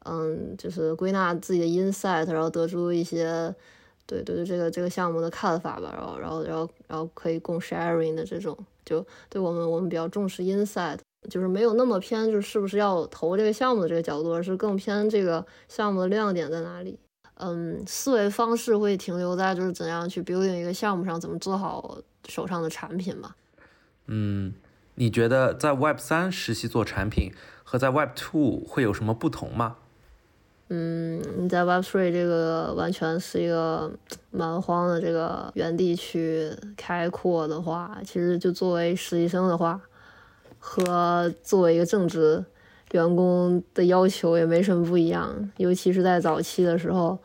[0.05, 3.55] 嗯，就是归纳自己的 insight，然后得出一些
[4.05, 8.57] 对对对这个这个项目的看法吧，然后然后然后然后可以供 sharing 的这种。
[8.85, 16.97] 就对我们，我们比较重视 inside，就是没有那么偏，就是不是要投这个项目的这个角度，而是更偏这个项目的亮点在哪里。
[17.35, 23.33] 嗯，思维方式会停留在就是怎样去 building 一个项目上，怎么做好手上的产品嘛。
[24.05, 24.53] 嗯，
[24.95, 27.31] 你觉得在 Web 三实习做产品
[27.63, 29.77] 和在 Web two 会有什么不同吗？
[30.75, 33.91] 嗯，你在 Web3 这个完全是一个
[34.31, 39.79] 蛮荒的这个原地去开阔的话，其实就作为实习生的话，
[40.57, 42.43] 和作为一个正职
[42.93, 45.51] 员工的要求也没什么不一样。
[45.57, 47.19] 尤其是在早期的时候，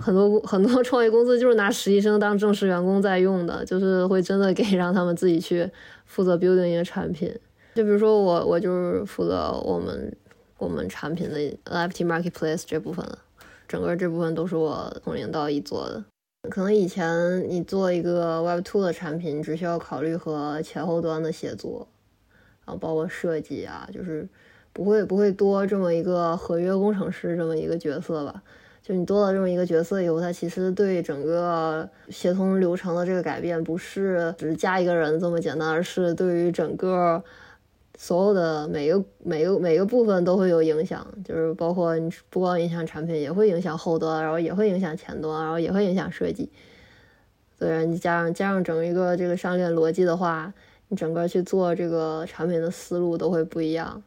[0.00, 5.68] 很多 很多创业公司就是拿实习生当正式员工在用的，就是会真的给 让他们自己去
[6.06, 7.36] 负责 building 一个产品。
[7.74, 10.14] 就比如说我，我就是负责我们。
[10.58, 13.06] 我们产品的 NFT marketplace 这部分，
[13.68, 16.04] 整个这部分都是我从零到一做的。
[16.50, 21.86] 可能以前你做一个 Web Two 的产品，只需要考虑和前后端的协作，
[22.66, 24.28] 然后包括设计啊，就是
[24.72, 28.42] 不会不会多这么一个合约工程师这么一个角色吧？
[28.82, 37.22] 就你多了这么一个角色以后，它其实对整个协同流程的这个改变，不是只是加一个人这么简单，而是对于整个。
[38.00, 46.48] 所有的每个每个每个部分都会有影响，就是包括你不光影响产品，也会影响后端，然后也会影响前端，然后也会影响设计。
[47.58, 50.54] 对，你加上加上整一个这个上链逻辑的话，
[50.86, 54.00] 你整个去做这个产品的思路都会不一样。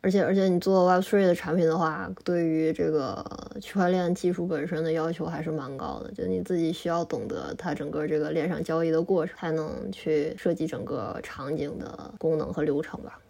[0.00, 3.24] 而且而且你做 Web3 的产品的话，对于这个
[3.60, 13.20] 区块链技术本身的要求还是蛮高的，就你自己需要懂得它整个这个链上交易的过程，才能去设计整个场景的功能和流程吧。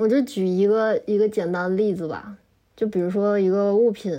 [0.00, 2.36] 我就举一个一个简单的例子吧，
[2.76, 4.16] 就比如说一个物品，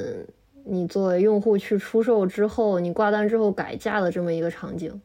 [0.64, 5.02] 你作为用户去出售之后，你挂单之后改价的这么一个场景。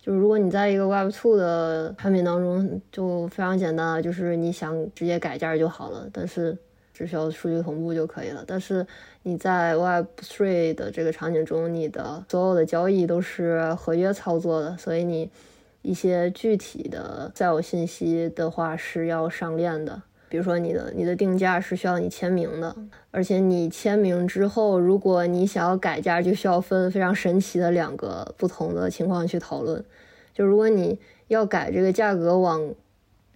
[0.00, 6.58] 就如果你在一个 Web Two 的产品当中，就非常简单啊，就是你想直接改价就好了，但是
[6.92, 8.42] 只需要数据同步就可以了。
[8.44, 8.84] 但是
[9.22, 15.30] 你在 Web Three 的这个场景中，你的所有的交易都是合约操作的，所以你
[15.82, 20.02] 一些具体的在我信息的话是要上链的。
[20.28, 22.74] 比如说你的你的定价是需要你签名的，
[23.10, 29.84] 而且你签名之后，如果你想要改价，就需要分非常神奇的两个不同的情况去讨论。
[30.32, 32.74] 就如果你要改这个价格往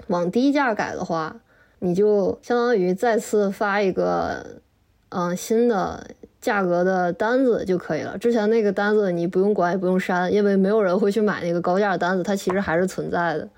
[0.07, 1.39] 往低价改的话，
[1.81, 4.63] 你就相当于再次发一个
[5.11, 6.07] 嗯新的
[6.47, 8.17] 价格的单子就可以了。
[8.17, 13.49] 之前那个单子你不用管也不用删，因为没有人会去买那个高价的单子，它其实还是存在的。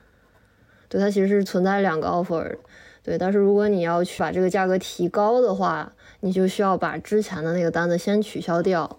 [0.88, 2.56] 对，它其实是存在两个 offer。
[3.02, 8.98] 对，但是如果你要去把这个价格提高的话，你就需要把之前的那个单子先取消掉，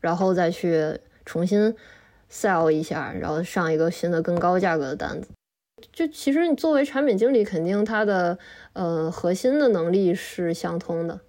[0.00, 1.74] 然后再去重新
[2.32, 5.28] sell 一下，然后上一个新的更高价格的单子。
[5.92, 8.38] 就其实你作为产品经理，肯定它的
[8.72, 11.20] 呃核心的能力是相通的，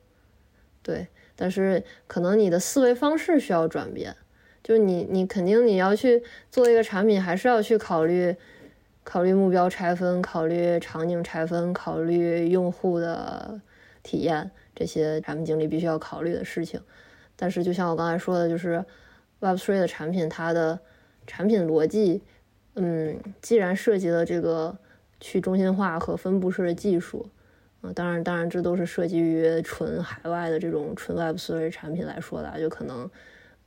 [0.82, 4.16] 对，但是可能你的思维方式需要转变，
[4.64, 8.36] 就你你肯定你要去做一个产品，还是要去考虑。
[9.08, 13.62] 考虑目标拆分，考虑场景拆分，考虑用户的
[14.02, 16.82] 体验，这些产品经理必须要考虑的事情。
[17.36, 18.84] 但是，就像我刚才说的，就是
[19.42, 20.80] Web3 的产品，它的
[21.28, 22.24] 产品逻辑，
[22.74, 24.76] 嗯，既然涉及了这个
[25.20, 27.30] 去中心化和分布式的技术，
[27.94, 33.10] 当然，当然，这都是涉及于纯海外的这种纯 Web Three 产品来说的，就可能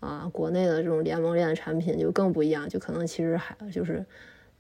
[0.01, 4.05] 啊，国内的这种联盟链的产品就更不一样，就可能其实还就是。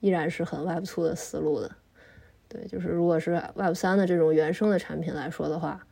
[0.00, 1.68] 依然是很 Web Two 的思路的，
[2.48, 5.84] 对，就是如果是 Web 三的这种原生的产品来说的话，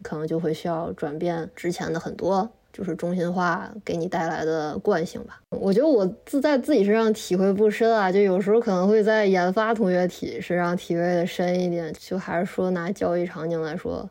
[0.00, 5.40] 可能就会需要转变之前的很多，就是中心化给你带来的惯性吧。
[5.50, 11.94] 我觉得我自在自己身上体会不深啊，就有时候可能会在研发同学体身上体会的深一点。
[11.98, 14.08] 就还是说拿交易场景来说，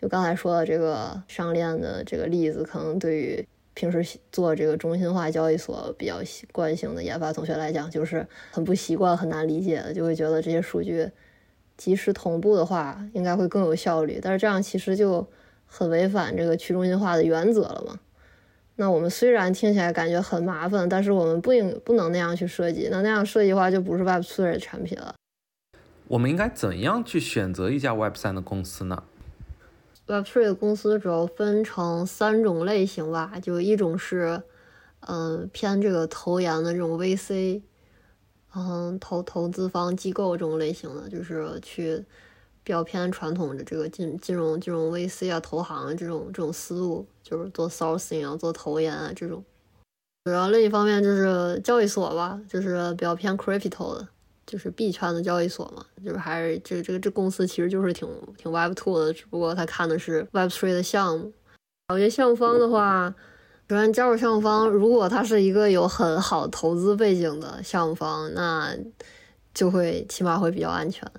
[0.00, 3.46] 就刚才说的这个上链的这个例子，可能对于。
[3.74, 11.10] 平时做这个中心化交易所比较习惯性的研发同学来讲，就是很不习惯、很难理解的，就会觉得这些数据
[11.78, 14.20] 及时同步的话，应该会更有效率。
[14.22, 15.26] 但是这样其实就
[15.74, 17.98] 很违反这个去中心化的原则了嘛？
[18.76, 22.88] 那我们虽然听起来感觉很麻烦，但是我们不应不能那样去设计。
[22.90, 25.14] 那那样设计的话，就不是 Web 3的产品了。
[26.08, 29.02] 我们应该怎样去选择一家 Web 3的公司呢
[30.06, 34.42] ？Web3 的公司主要分成三种类型吧，就一种是，
[35.00, 37.62] 嗯，偏这个投研的这种 VC，
[38.54, 42.04] 嗯，投投资方机构这种类型的，就是去
[42.64, 49.44] 比较偏传统的这个金金融金融 VC 啊，投行这种这种思路，就是做 sourcing 啊，做投研啊这种。
[50.24, 54.08] 然后另一方面就是交易所吧，就是比较偏 crypto 的。
[54.44, 58.06] 就是币圈的交易所嘛，就是还是这个这个这公司其实就是挺
[58.36, 61.32] 挺 Web Two 的，只不过他看的是 Web Three 的项目。
[61.88, 63.14] 我觉得项目方的话，
[63.68, 68.76] 首先加入项目方，如果他是一个有很好投资背景的项目方，那
[69.54, 71.10] 就会起码会比较安全。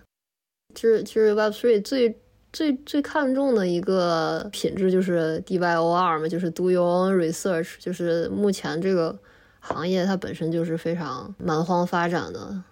[0.73, 2.19] 就是就是 Web Three 最
[2.51, 9.17] 最最看重的一个品质就是 DYOR 嘛，就是 Do Your Own Research，就是目前这个
[9.59, 12.63] 行业它本身就是非常蛮荒发展的。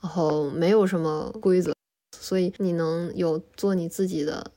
[0.00, 1.72] 然后没有什么规则，
[2.16, 4.52] 所以你能有做你自己的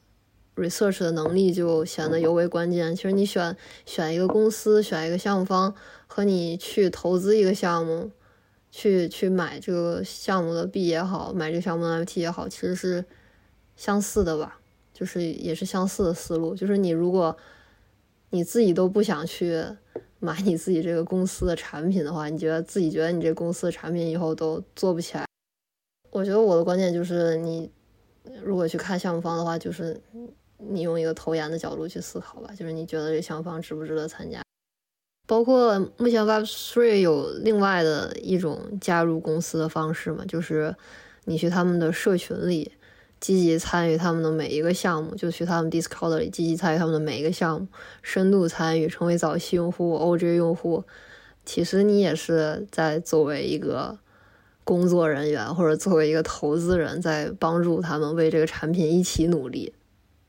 [0.55, 2.95] research 的能力就显得尤为关键。
[2.95, 5.73] 其实你选选一个公司，选一个项目方，
[6.05, 8.11] 和你去投资一个项目，
[8.71, 13.05] 去去买这个项目的币也好，买这个项目的 NFT 也好，其实是
[13.75, 14.59] 相似的吧？
[14.93, 16.55] 就是也是相似的思路。
[16.55, 17.35] 就是你如果
[18.29, 19.61] 你自己都不想去
[20.19, 25.25] 买你自己这个公司的产品的话，你觉得自己觉得你这公司的产品以后都做不起来。
[26.09, 27.69] 我觉得我的观点就是，你
[28.43, 29.99] 如果去看项目方的话，就是
[30.57, 34.41] 你用一个投研的角度去思考吧，就是你觉得这项目方值不值得参加。
[35.31, 40.75] 包括目前 Web Three 有另外的一种加入公司的方式嘛，就是
[41.23, 42.73] 你去他们的社群里
[43.21, 47.67] 积极参与他们的每一个项目，就去他们 Discord 里积极参与他们的每一个项目，
[48.01, 50.83] 深度参与，成为早期用户、OG 用户，
[51.45, 53.99] 其实你也是在作为一个
[54.65, 59.73] 工作人员或者作为一个投资人，在帮助他们为这个产品一起努力。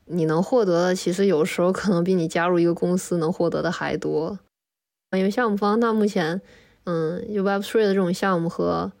[0.05, 4.39] 你能获得的，其实有时候可能比你加入一个公司能获得的还多。
[5.17, 6.41] 因为项目方他目前，
[6.85, 8.91] 嗯，有 Web3 的这种项目和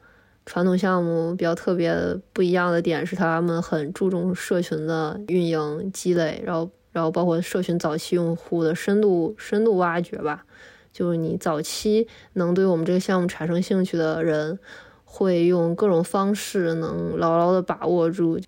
[0.45, 1.95] 传统项目比较特别
[2.33, 10.45] 不一样的点是，他们很注重社群的运营积累，然后，然后包括社群早期用户的深度深度挖掘吧。
[10.91, 14.59] 就是你早期能对我们这个项目产生兴趣的人，
[15.05, 18.39] 会用各种方式能牢牢的把握住，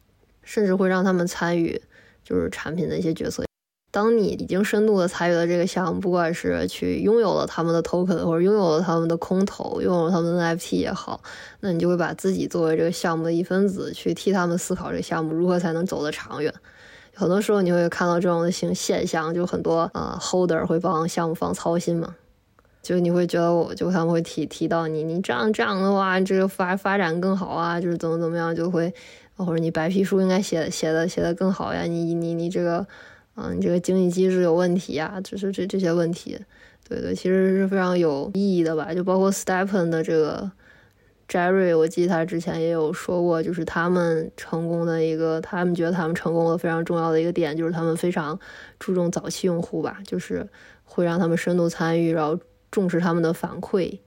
[0.44, 1.82] 甚至会让他们参与，
[2.24, 3.44] 就是产品的一些决策。
[3.96, 11.22] 当你已经深度的参与了这个项目，不管是去拥有了他们的 token，或者拥有了他们的空投，拥有了他们的 NFT 也好，
[11.62, 16.54] 那你就会把自己作为这个项目的一分子，去替他们思考这个项目如何才能走得长远。
[17.14, 22.14] 很多时候你会看到这种的现现象，就很多呃 holder 会帮项目方操心嘛。
[22.84, 28.94] 就你会觉得我就他们会提提到你，你这样这样的话，这个发发展更好啊，就是怎么怎么样，就会
[29.38, 32.86] 或者你白皮书应该写写的写的更好呀，你你你这个，
[33.36, 36.40] 嗯，你这个经济机制有问题呀，就是这这些问题，
[36.88, 38.94] 对对，其实是非常有意义的吧。
[38.94, 40.52] 就包括 Stepen 的这个
[41.28, 48.40] Jerry，我记得他之前也有说过，就是他们成功的一个，他们觉得他们成功的非常重要的一个点，就是他们非常
[48.80, 50.48] 注重早期用户吧，就是
[50.84, 52.40] 会让他们深度参与，然后。
[52.72, 54.00] 重视他们的反馈，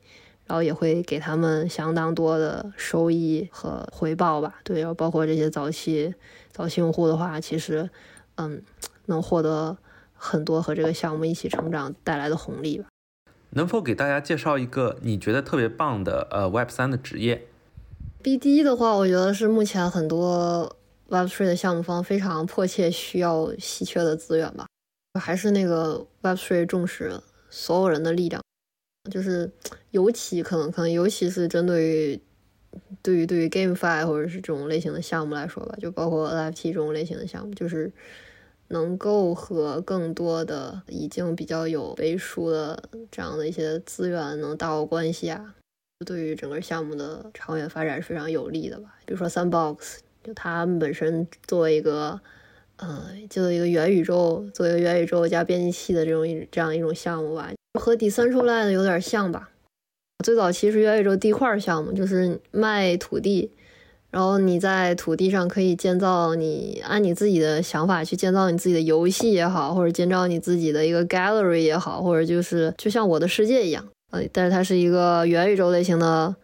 [0.44, 4.56] 然后也会给他们相当多的收益和回报吧。
[4.62, 6.12] 对，然后包括这些早期
[6.52, 7.88] 早期用户的话，其实，
[8.34, 8.60] 嗯，
[9.09, 9.76] 能获得
[10.14, 12.86] 很多和这个项目一起成长带来的红利吧。
[13.50, 17.46] 能否给大家介绍一个你觉得特别棒的呃 Web 三的职业
[18.22, 20.76] ？BD 的话，我觉得是目前很多
[21.09, 24.66] Web Three 的项目方非常迫切需要稀缺的资源吧。
[25.18, 28.42] 还是那个 Web Three 重视所有人的力量。
[29.11, 29.50] 就是
[29.90, 32.20] 尤其可能可能尤其是针对于
[33.00, 37.90] 对于对于 GameFi 或者是这种类型的项目来说吧，就包括 NFT 这种类型的项目，就是
[38.68, 45.54] 能够和更多的已经比较有背书的这样的一些资源能打好关系啊，
[46.06, 48.94] 对于整个项目的长远发展是非常有利的吧。
[49.06, 52.20] 比如说 Sandbox，就它本身作为一个
[52.76, 57.52] 呃，就一个元宇宙，作为一个元宇宙加编辑器的这种一这样一种项目吧。
[57.78, 59.50] 和 Decentraland 有点像吧，
[60.24, 63.50] 最早其实元宇宙地块项目就是卖土地，
[64.11, 76.34] 然后你在土地上可以建造你按你自己的想法去建造你自己的游戏也好，或者建造你自己的一个 gallery 也好，或者就是就像我的世界一样，呃，但是它是一个元宇宙类型的，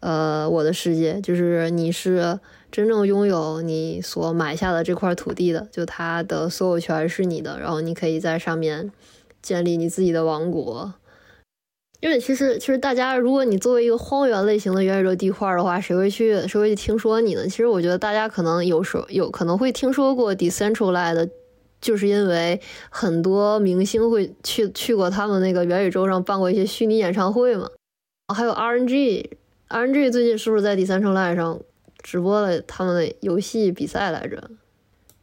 [0.00, 2.38] 呃，我的世界就是你是
[2.70, 8.90] 真正拥有你所买下的这块土地的，就它的所有权是你的，然后你可以在上面。
[9.42, 10.94] 建立你自己的王国，
[12.04, 17.44] 因为其实其实大家，如果你作为一个荒原类型的元宇宙地块的话，谁会去谁会去听说你呢？
[17.44, 21.30] 其实我觉得大家可能有时候有可能会听说过 Decentralized，
[21.80, 27.70] 就是因为很多明星会去去过他们那个元宇宙上办过一些虚拟演唱会嘛。
[28.34, 31.58] 还有 RNG，RNG 最近是不是在 Decentraland 上
[32.02, 34.50] 直播了他们的游戏比赛来着？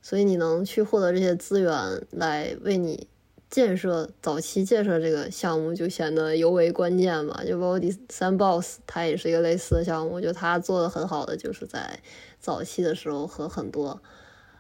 [0.02, 1.72] 所以你能去获得这些资源
[2.10, 3.08] 来为你。
[3.52, 12.00] 建设早期建设这个项目就显得尤为关键嘛，就包括第三 boss，它也是一个类似的项目，我觉得它做的很好的就是在
[12.40, 14.02] 早期的时候和很多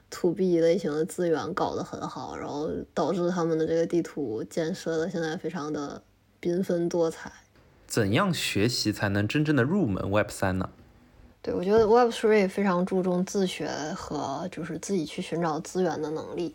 [0.10, 6.04] to B 类型的资源搞得很好，然后导致他们的这个地图建设的现在非常的
[6.42, 7.32] 缤纷多彩。
[7.88, 10.70] 怎样学习才能真正的入门 Web 三呢？
[11.42, 16.54] 对我觉得 Web three 非常注重自学和就是自己去寻找资源的能力。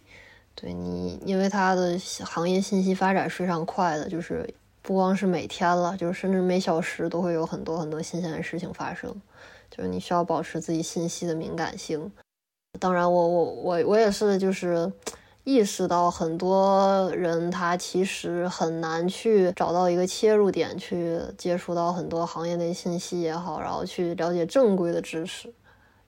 [0.58, 4.48] 对你，因为它的行业信息发展是非常快的，就是
[4.80, 9.14] 不光是每天了，就是甚至每小时都会有很多很多新鲜的事情发生，
[9.70, 12.10] 就是你需要保持自己信息的敏感性。
[12.80, 14.90] 当然，我我我我也是，就是
[15.44, 25.52] 意识到很多人他其实很难去找到一个切入点，去接触到很多行业内信息也好，然后去了解正规的知识。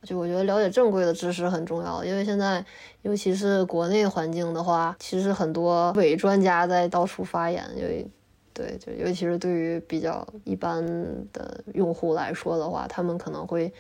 [0.03, 2.64] 就我觉得了解正规的知识很重要，因为现在
[3.03, 8.07] 尤其是国内环境的话，其实很多伪专家在到处发言，因为
[8.55, 10.84] 对，就尤其是对于比较一般
[11.32, 13.72] 的用户来说的话，他们可能会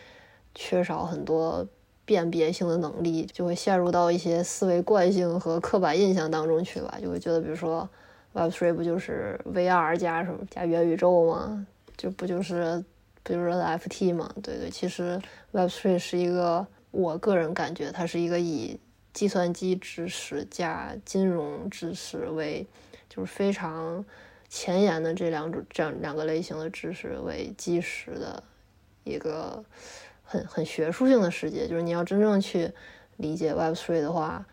[0.54, 1.64] 缺少很多
[2.04, 7.88] 辨别性的能力，就会陷入到一些思维惯性和刻板印象当中去吧，就会觉得，比如说
[8.34, 11.64] Web3 不就是 VR 加什么加元宇宙吗？
[11.96, 12.84] 就不就是。
[13.22, 15.20] 比如说 FT 嘛，对对，其实
[15.52, 18.78] Web3 是一个，我个人感觉它是一个以
[19.12, 22.66] 计算机知识加金融知识为，
[23.08, 24.04] 就是非常
[24.48, 28.42] 前沿的这两种这样两个类型的知识为基石的
[29.04, 29.62] 一个
[30.22, 31.66] 很很学术性的世界。
[31.68, 32.70] 就是你要真正去
[33.16, 34.46] 理解 Web3 的话，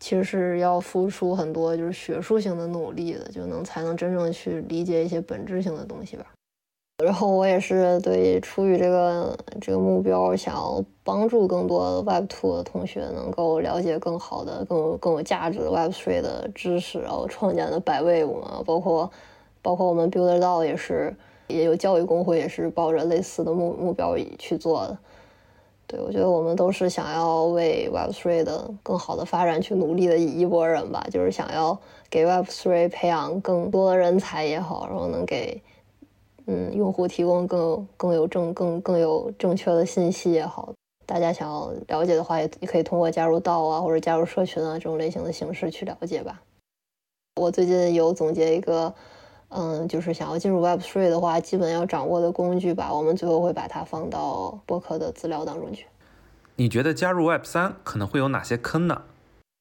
[0.00, 6.26] 其实是要付出很多就是学术性的努力的，就能才能真正去理解一些本质性的东西吧。
[7.02, 19.10] 然后我也是对出于这个这个目标，想要帮助更多 Web Two 的同学能够了解更好的、更有更有价值的 Web Three 的知识，然后创建的百位五嘛，包括
[19.60, 21.12] 包括我们 Builder DAO 也是
[21.48, 24.98] 也有教育工会，也是抱着类似的目目标去做的。
[25.88, 31.76] 对我觉得我们都是想要为 Web Three 的更好的发展去努力的一一波人吧，就是想要
[32.08, 35.60] 给 Web Three 培养更多的人才也好，然后能给。
[36.46, 40.72] 嗯，用户提供更更有正更更有正确的信息也好，
[41.06, 46.42] 大家想要了解的话，也也可以通过加入道啊或者加入社群啊这种类型的形式去了解吧。
[47.40, 48.92] 我最近有总结一个，
[49.48, 52.92] 嗯，就是想要进入 Web Three 的话，基本要掌握的工具吧。
[52.92, 55.86] 我们最后会把它放到播客的资料当中去。
[56.56, 59.02] 你觉得加入 Web 三可能会有哪些坑呢？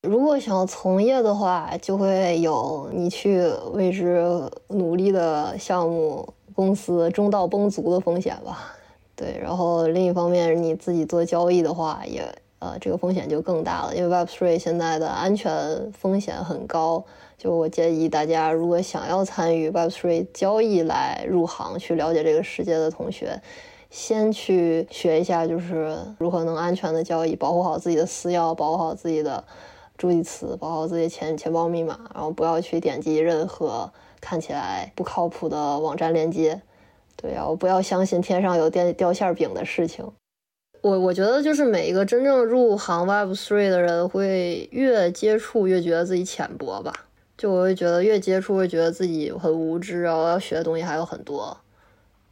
[0.07, 3.39] 如果想要从业的话，就会有你去
[3.71, 6.33] 为之努力的项目。
[6.55, 8.73] 公司中道崩殂的风险吧，
[9.15, 12.23] 对，然后另一方面你自己做交易的话，也
[12.59, 17.03] 呃这个风险就更大了，因为 Web3 现在的安全风险很高，
[17.37, 23.41] 就我建议大家如果想要参与 Web3 交易来入行去了解这个世界的同学，
[23.89, 29.43] 先去学一下就是如何能安全的交易，保护好自己的私钥，保护好自己的
[29.97, 33.91] 助记词，保护好自己钱钱包密码，然后不要去点击任何。
[34.21, 36.61] 看起来不靠谱的网站链接，
[37.17, 40.09] 对啊，我不要相信天上有掉掉馅饼的事情。
[40.81, 46.93] 我我觉得就是每一个真正入行 Web Three 的人，会越接触越觉得自己浅薄吧。
[47.37, 51.57] 就我会觉得越接触会觉得自己很无知，然后要学的东西还有很多。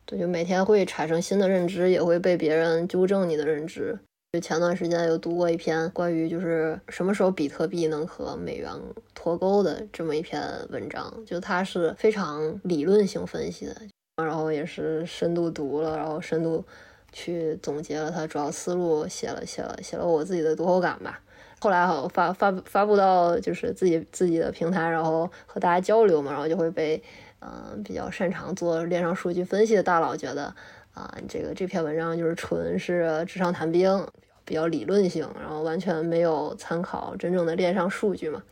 [0.05, 3.99] 对，就每天会产生新的认知，也会被别人纠正你的认知。
[4.31, 8.71] 就前段时间有读过一篇关于就是什么时候比特币能和美元
[9.15, 13.75] 脱钩的这么一篇文章，就它是非常理论性分析的，
[14.23, 16.63] 然后也是深度读了，然后深度
[17.11, 21.19] 去总结了它主要思路，写了写了写了我自己的读后感吧。
[21.59, 27.01] 后来好发发发布到就是自己自己的平台，然后和大家交流嘛，然后就会被
[27.39, 30.53] 嗯比较擅长做链上数据分析的大佬觉得。
[30.93, 34.05] 啊，这个这篇文章就是纯是纸上谈兵，
[34.43, 38.43] 比较理论性，然后完全没有参考真正的链上数据嘛，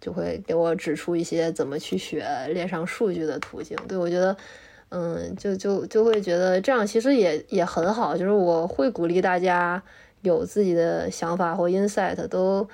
[0.00, 3.74] 就会给我指出一些怎么去学链上数据的途径。
[3.88, 4.36] 对我觉得，
[4.90, 9.82] 嗯，就就就会觉得这样其实也也很好，就是我会鼓励大家
[10.20, 12.68] 有自己的想法或 insight，都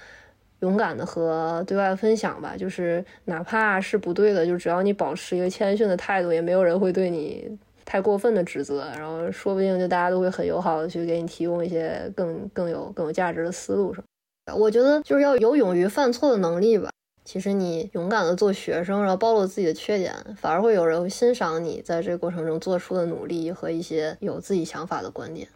[0.61, 2.57] 勇敢的和对外分享吧。
[2.59, 7.57] 就是哪怕是不对的，就只要你保持一个谦逊的态度，也没有人会对你。
[7.91, 14.55] 太过分的指责，然后说不定就大家都会很友好的去给你提供一些更更有更有价值的思路什么。
[14.55, 16.89] 我觉得就是要有勇于犯错的能力吧。
[17.25, 25.49] 其实你勇敢的做学生，然后暴露自己的缺点，反而会有人欣赏你在这个过程中做出的努力和一些有自己想法的观点。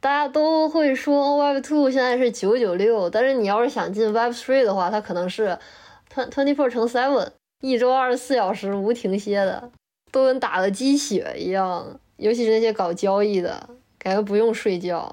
[0.00, 5.58] 大家都会说 Web Two 现在是九九六，但是你要是想进 Web Three 的话，它可能是
[6.14, 7.30] twenty four 乘 seven，
[7.62, 9.72] 一周二十四小时无停歇的。
[10.14, 15.12] 都跟打了鸡血一样，尤其是那些搞交易的，感觉不用睡觉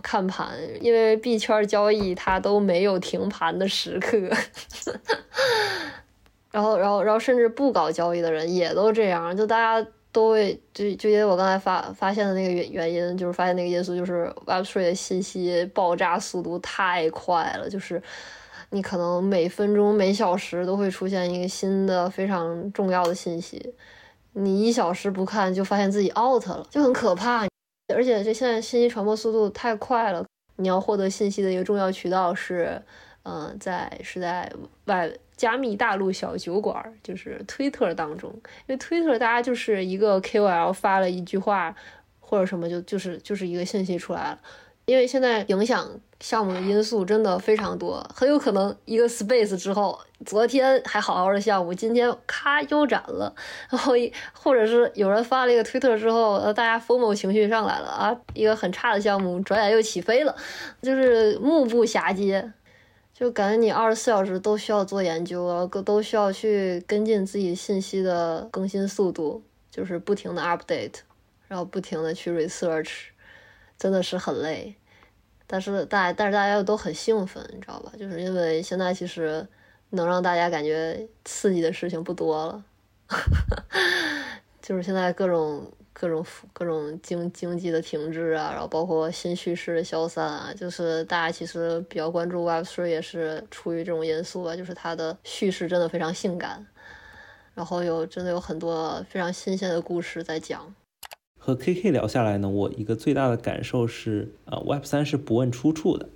[0.00, 4.16] 看盘，因为币圈交易它都没有停盘的时刻。
[6.52, 18.00] 然后，然后，然后，甚至不搞交易的人也都这样，就大家都会就就因为我刚才发发现的那个原原因，就是发现那个因素就是 Web3 的信息爆炸速度太快了，就是
[18.70, 23.74] 你可能每分钟、每小时都会出现一个新的非常重要的信息。
[24.38, 27.46] 你一小时不看就发现自己 out 了，就很可怕。
[27.94, 30.24] 而且这现在信息传播速度太快了，
[30.56, 32.82] 你要获得信息的一个重要渠道是，
[33.22, 34.52] 嗯，在是在
[34.84, 38.30] 外加密大陆小酒馆，就是推特当中。
[38.66, 41.74] 因为推特大家就是一个 KOL 发了一句话
[42.20, 44.40] 或者什么，就就是就是一个信息出来了。
[44.86, 53.34] 因为现在影响项目的因素真的非常多，很有可能一个 space 之后，昨天还好好的项目，今天咔腰斩了，
[53.68, 53.94] 然后
[54.32, 60.36] 或者是有人发了一个推特之后，呃，大家 FOMO 情绪上来了啊，一个很差的项目转眼又起飞了，
[60.80, 62.52] 就是目不暇接，
[63.12, 71.00] 就感觉你二十四小时都需要做研究啊，都需要去跟进自己信息的更新速度，就是不停的 update，
[71.48, 73.08] 然后不停的去 research。
[73.78, 74.74] 真的是很累，
[75.46, 77.92] 但是大但是大家又都很兴奋，你知道吧？
[77.98, 79.46] 就是因为现在其实
[79.90, 82.64] 能让大家感觉刺激的事情不多了，
[84.62, 96.66] 就是现在各种各种各种经经济的停滞啊，然后包括新叙事的消散啊，就是大家其实比较关注 Web3 也是出于这种因素吧，就是它的叙事真的非常性感，
[97.54, 100.74] 然后有真的有很多非常新鲜的故事在讲。
[101.46, 106.08] 和 KK 聊下来呢，我一个最大的感受是，呃，Web3 是不问出处的，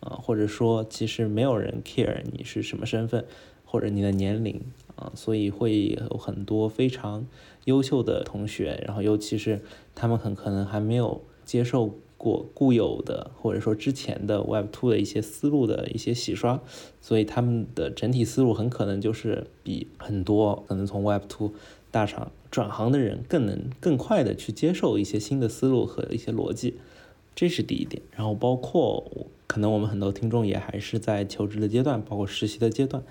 [0.00, 3.26] 啊，或者说其实没有人 care 你是什么身份
[3.66, 4.62] 或者你的年龄。
[4.96, 7.26] 啊，所以会有很多非常
[7.66, 9.60] 优秀的同学，然后尤其是
[9.94, 16.62] 他们很可能还没有接受过固有的或者说之前的 Web Two 的一些思路的一些洗刷，
[17.02, 21.52] 所以他们的整体思路很可能就是比很多可能从 Web Two
[21.90, 26.74] 大厂转行的人更能更快的去接受一些新的思路和一些逻辑，
[27.34, 28.02] 这是第一点。
[28.14, 33.02] 然后包括可能我们很多听众也还是在求职的阶段，包括实习的阶段。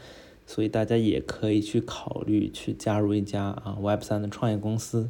[0.50, 5.10] 所以大家也可以去考虑去加入一家啊 Web 三的创业公司，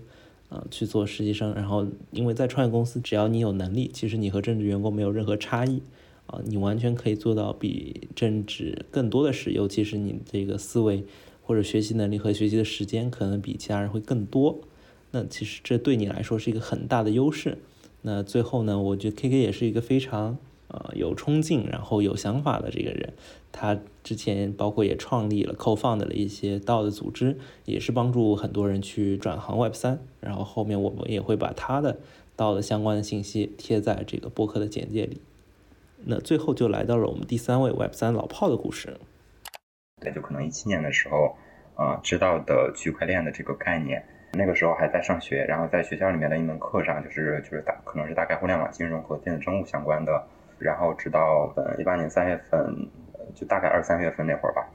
[0.49, 1.53] 啊去做实习生。
[1.53, 5.83] 然后，因为在创业公司，只要你有能力，其实你和正职员工没有任何差异，
[6.25, 9.51] 啊，你完全可以做到比正职更多的事。
[9.51, 11.03] 尤其是你这个思维
[11.47, 14.59] 或者学习能力和学习的时间，可能比其他人会更多。
[15.11, 17.57] 那其实这对你来说是一个很大的优势。
[18.01, 20.37] 那最后呢，我觉得 KK 也是一个非常。
[20.69, 23.13] 呃，有冲劲，然后有想法的这个人，
[23.53, 30.01] 他之前包括也创立了、co-found 了一些道的组织，也是帮助很多人去转行 Web 三。
[30.19, 31.99] 然后后面我们也会把他的
[32.35, 35.21] 道的相关的信息贴在这个播客的简介里。
[36.03, 38.97] 那最后就来到了我们第三位 Web 三老炮的故事。
[39.99, 41.35] 对，就可能一七年的时候，
[41.75, 50.27] 呃，知道的区块链的这个概念，那个时候还在上学，然后在学校里面的一门课上，就是就是大可能是大概互联网金融和电子政务相关的。
[50.59, 52.75] 然后直到呃一八年三月份，
[53.35, 54.67] 就大概二三月份那会儿吧，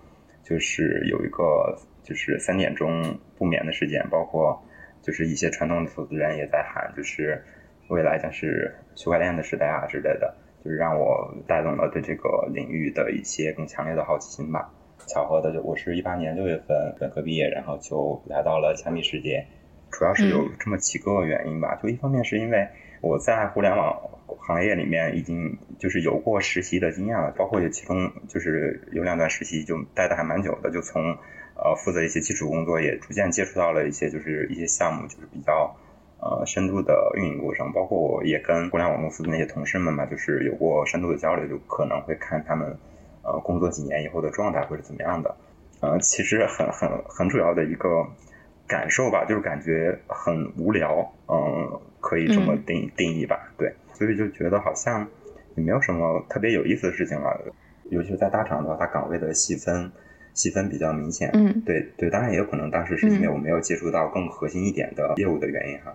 [0.43, 4.61] 就是有一个就是三点钟不眠的时间，包括
[5.03, 7.45] 就是一些传统的投资人也在喊，就是
[7.89, 14.69] 未来将是区块链的时代啊之类的，就是让我带动了对这个领域的一些更强烈的好奇心吧。
[15.07, 19.47] 巧合的就我是一八年六月份本科毕业，然后就来到了加密世界，
[19.91, 21.75] 主要是有这么几个原因吧。
[21.83, 22.69] 就一方面是因为
[23.01, 23.97] 我在互联网。
[24.45, 31.03] 行业里面已经就是有过实习的经验了，包括有其中就是有两段实习就待的还蛮久的，就从
[31.55, 35.77] 呃负责一些基础工作，也逐渐接触到了一些就是一些项目，就是比较
[36.19, 37.71] 呃深度的运营过程。
[37.73, 42.77] 包括我也跟互联网公司的那些同事们嘛，就是有过深度的交流，就可能会看他们
[43.23, 45.35] 呃工作几年以后的状态会是怎么样的。
[45.81, 48.07] 呃，其实很很很主要的一个
[48.69, 53.75] 感受吧，就是感觉很无聊，嗯，可以这么定定义吧，对。
[53.95, 55.07] 所以就觉得好像
[55.57, 57.53] 也没有什么特别有意思的事情了，
[57.91, 59.91] 尤其是在大厂的话，它岗位的细分
[60.35, 61.31] 细分比较明显。
[61.35, 65.95] 嗯，对对，当然也有可能当时是因为我没有接触到更核心一点的业务的原因哈，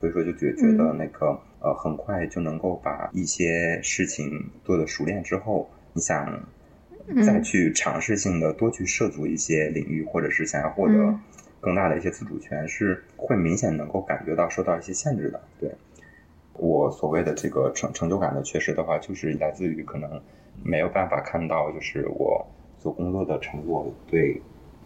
[0.00, 6.26] 所以说就觉觉得那个呃很快就能够把一些事情做的熟练之后，你想
[7.24, 11.14] 再去尝试性的多去涉足一些领域，或者是想要获得
[11.60, 15.70] 更大的一些自主权，是会明显能够感觉到受到一些限制的，对。
[16.54, 20.20] 我所谓的这个成成就感的缺失的话，就是来自于可能
[20.64, 22.44] 没有办法看到，就是我
[22.80, 24.42] 所工作的成果对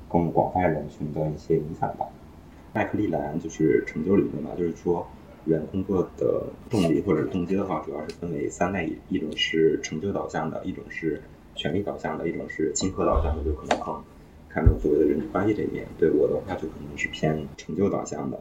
[0.08, 2.06] 更广泛人群的一些影响吧。
[2.74, 5.06] 麦克利兰就是成就理论嘛，就是说
[5.46, 11.22] 人工作的动力或者动机的话，主要是分为三类，一种是成就导向的，一种是
[11.55, 14.03] 权力导向的，一种是亲和导向的，就可能更
[14.48, 15.86] 看重所谓的人际关系这一面。
[15.98, 18.40] 对我的话，就可能是偏成就导向的。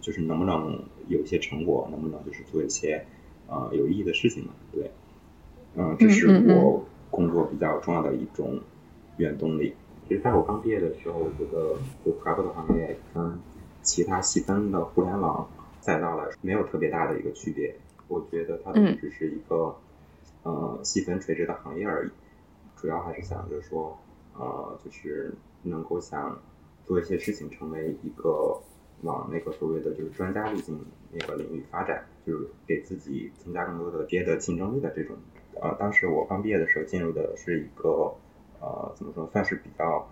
[0.00, 3.04] 就是能不能有一些成果，能不能就是做一些
[3.48, 4.52] 呃有意义的事情嘛？
[4.72, 4.92] 对，
[5.74, 8.60] 嗯，这是我工作比较重要的一种
[9.16, 9.74] 原动力。
[10.08, 13.38] 其实在我刚毕业的时候，我觉得就 p r o 的行业跟
[13.82, 15.50] 其他细分的互联网
[15.80, 17.74] 赛道来说没有特别大的一个区别。
[18.06, 19.74] 我觉得它只是一个
[20.44, 22.10] 呃细分垂直的行业而已。
[22.80, 23.98] 主要还是想着说，
[24.34, 26.40] 呃，就是能够想
[26.84, 28.60] 做一些事情，成为一个。
[29.02, 30.76] 往那个所谓的就是专家路径
[31.12, 35.14] 那个领域发展，就是给自己增加更多的别的竞争力的这种。
[35.62, 38.12] 呃，当时我刚毕业的时候进入的是一个
[38.60, 40.04] 呃怎么说，算是比较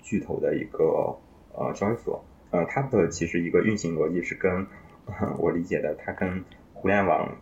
[0.00, 1.18] 巨头的一个
[1.52, 2.22] 呃交易所。
[2.52, 4.68] 呃，它的其实一个运行逻辑是跟
[5.40, 6.44] 我理解的，它跟
[6.74, 7.36] 互联网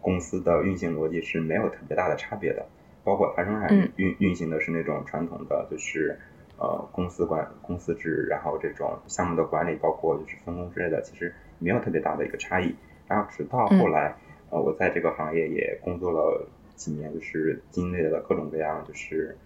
[0.00, 2.66] 公司的运行逻辑是没有特别大的差别的。
[3.04, 6.18] 包括它仍然运运行的是那种传统的就是。
[6.58, 12.72] 呃，公司管公司制，然后这种项目的管理，包括就是分工之类的，其实没有特别大的一个差异。
[13.08, 14.14] 然后直到后来，
[14.48, 16.46] 呃，我在这个行业也工作了
[16.76, 19.36] 几年，就是经历了各种各样，就是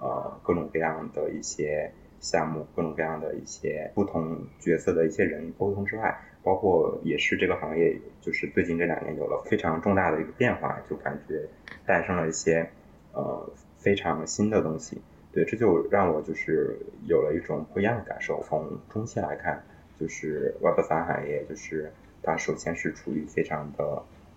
[0.00, 11.40] 呃各种各样的一些项目，各种各样的一些不同角色的一些人沟通之外，包括也是这个行业，就是最近这两年有了非常重大的一个变化，就感觉
[11.86, 12.68] 诞生了一些
[13.14, 13.48] 呃
[13.78, 15.00] 非常新的东西。
[15.32, 18.40] 对，这就让我就是有了一种不一样的感受。
[18.44, 19.64] 从中期来看，
[19.98, 21.92] 就是 Web 三行业，就是
[22.22, 23.84] 它首先是处于非常的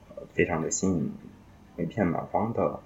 [0.10, 1.12] 呃非常的新颖、
[1.78, 2.80] 一片蛮荒的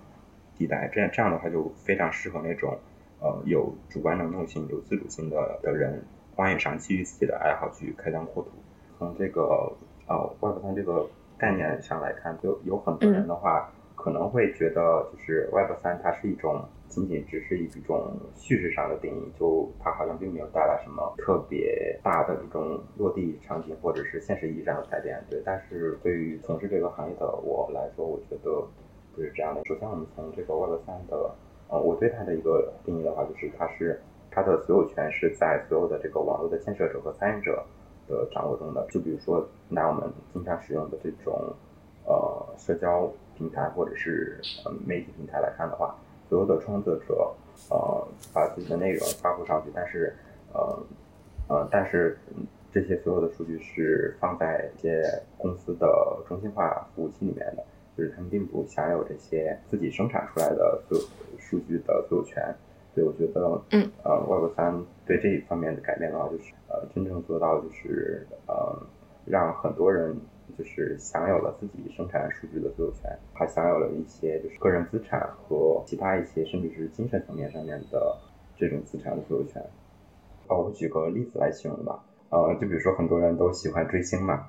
[0.58, 2.80] 地带，这样这样的话就非常适合那种
[3.22, 6.04] 呃有主观能动性、有自主性的的人，
[6.36, 8.50] 荒野上基于自己的爱好去开疆扩土。
[9.00, 9.72] 从这个
[10.08, 13.72] 呃 Web 三这个概念上来看，就有很多人的话
[14.02, 16.66] 可能会觉得，就是 Web 三它是一种。
[16.91, 25.24] 仅仅只是一种叙事上的定义，就它好像并没有带来什么特别大的这种落地场景或者是现实意义上的改变。
[25.30, 28.68] 对，但是对于从事这个行业的我来说，我觉得
[29.16, 29.64] 不是这样的。
[29.64, 31.34] 首先，我们从这个 Web 三的，
[31.70, 37.64] 呃，我对它的一个定义的话，就是它是它的所有权是在所有的这个网络的建设者和参与者
[38.10, 38.86] 的掌握中的。
[38.91, 41.34] 就比如说拿我们经常使用的这种
[42.06, 43.10] 呃社交
[43.42, 45.96] 平台或者是呃媒体平台来看的话。
[46.30, 47.30] 所有的创作者，
[47.70, 50.16] 呃，把自己的内容发布上去，但是，
[50.54, 50.80] 呃，
[51.50, 52.18] 呃，但是
[52.72, 55.04] 这些所有的数据是放在一些
[55.38, 57.66] 公司的中心化服务器里面的，
[57.98, 61.04] 就是他们并不享有这些自己生产出来的所有
[61.38, 62.42] 数据的所有权。
[62.96, 68.74] 所以我觉得，嗯，呃，Web 三对这一方面的改变的话，就是呃，真正做到就是呃，
[69.26, 70.16] 让很多人。
[70.58, 78.18] 就是享有了自己生产数据的所有权，还享有了一些就是个人资产和其他一些甚至是精神层面上面的
[78.58, 79.62] 这种资产的所有权。
[80.47, 82.04] 啊，我举个例子来形容吧。
[82.30, 84.47] 呃，就比如说很多人都喜欢追星嘛。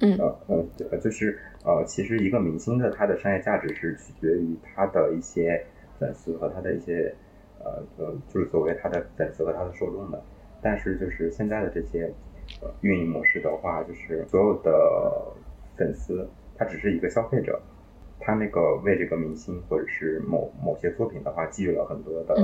[0.00, 0.16] 嗯。
[0.18, 5.64] 呃呃，就是呃，其实一个明星的他的商业价值是取决于他的一些
[5.98, 7.14] 粉丝和他的一些
[7.58, 10.22] 呃呃，就是作为他的粉丝和他的受众的。
[10.62, 12.12] 但是就是现在的这些。
[12.80, 15.32] 运营模式的话，就是所有的
[15.76, 17.60] 粉丝，他只是一个消费者，
[18.20, 22.34] 他那个为这个明星或者是某某些作品的话，寄予了很多的，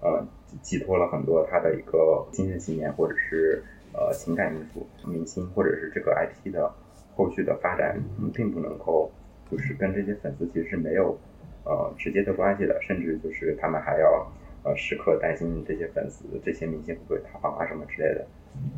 [0.00, 0.26] 呃，
[0.62, 3.62] 寄托了很多他的一个精神信念或者是
[3.92, 4.86] 呃情感因素。
[5.06, 6.72] 明星或者是这个 IP 的
[7.14, 8.00] 后续的发展，
[8.32, 9.10] 并不能够
[9.50, 11.18] 就是跟这些粉丝其实是没有
[11.64, 14.26] 呃直接的关系的，甚至就是他们还要
[14.64, 18.26] 呃时刻担心这些粉丝、这些明星会不会塌房啊什么之类的。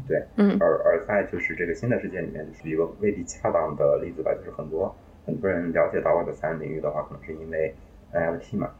[0.06, 4.94] 对，嗯，而而在就是这个新的世界里面，就是一个未必恰当的例子吧，就是很多
[5.24, 7.74] 很多人了解到 Web 三领域的话，可能是因为
[8.12, 8.70] NFT 嘛。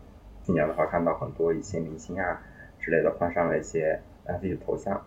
[0.42, 2.42] 今年的话，看到很多一些明星啊
[2.78, 5.02] 之类的换上了一些 NFT 的头像，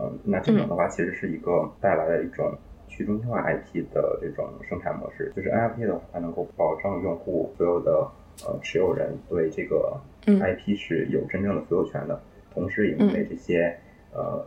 [0.00, 2.56] 嗯，那这种的话其实是一个带来了一种
[2.88, 8.10] 去中心化 IP 的这种生产模式，就是 NFT 的话，它能够保证用户所有的
[8.46, 12.18] 呃持有人对这个 IP 是有真正的所有权的，
[12.54, 13.76] 同时也因为这些
[14.12, 14.42] 呃。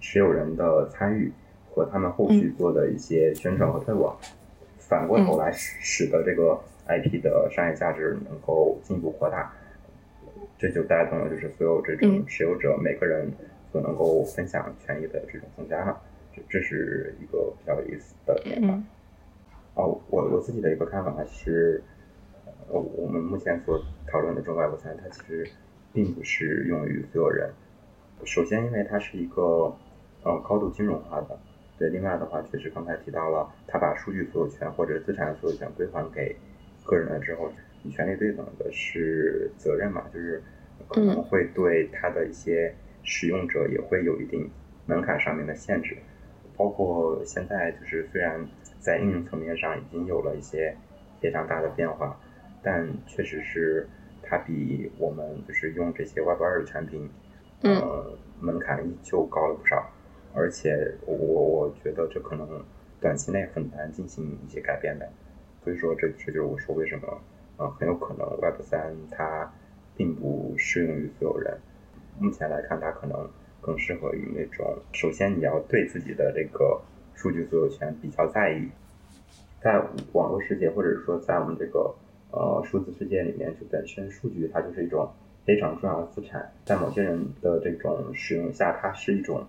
[0.00, 1.30] 持有人的参与
[1.68, 4.16] 和他们后续做的一些宣传和推广，
[4.78, 9.52] 反过头来使使得这个 IP 的商业价值能够进一步扩大，
[10.58, 13.30] 这就带动了就是所有这种持有者每个人
[13.70, 15.96] 所能够分享权益的这种增加嘛，
[16.34, 18.82] 这这是一个比较有意思的点吧。
[19.74, 21.82] 哦，我我自己的一个看法是，
[22.68, 25.48] 呃，我们目前所讨论的中外部三，它其实
[25.92, 27.50] 并不是用于所有人。
[28.24, 29.76] 首先，因为它是一个。
[30.22, 31.38] 呃，高度金融化的，
[31.78, 31.88] 对。
[31.88, 36.36] 另外的话，确实刚才提到了，他把数据所有权或者资产所有权归还给
[36.84, 37.50] 个人了之后，
[37.82, 40.42] 你权利对等的是责任嘛，就是
[40.88, 44.50] 可能会对他的一些使用者也会有一定
[44.86, 45.96] 门槛上面的限制。
[46.56, 48.46] 包括现在就是虽然
[48.78, 50.76] 在应用层面上已经有了一些
[51.18, 52.20] 非常大的变化，
[52.62, 53.88] 但确实是
[54.22, 57.08] 它比我们就是用这些 Web 二的产品，
[57.62, 59.90] 呃，门槛依旧高了不少。
[60.32, 62.46] 而且我我觉得这可能
[63.00, 65.08] 短期内很难进行一些改变的，
[65.64, 67.20] 所以说这这就是我说为什么
[67.56, 69.52] 呃很有可能 Web 三它
[69.96, 71.58] 并不适用于所有人。
[72.20, 73.28] 目前来看，它可能
[73.60, 76.80] 更适合于那种首先你要对自己的这个
[77.14, 78.68] 数据所有权比较在意，
[79.60, 81.92] 在网络世界或者说在我们这个
[82.30, 85.10] 呃数字世界里面，就本身数据它就是一种
[85.44, 89.44] 非常重要的资产，在某些人的这种使用下，它是一种。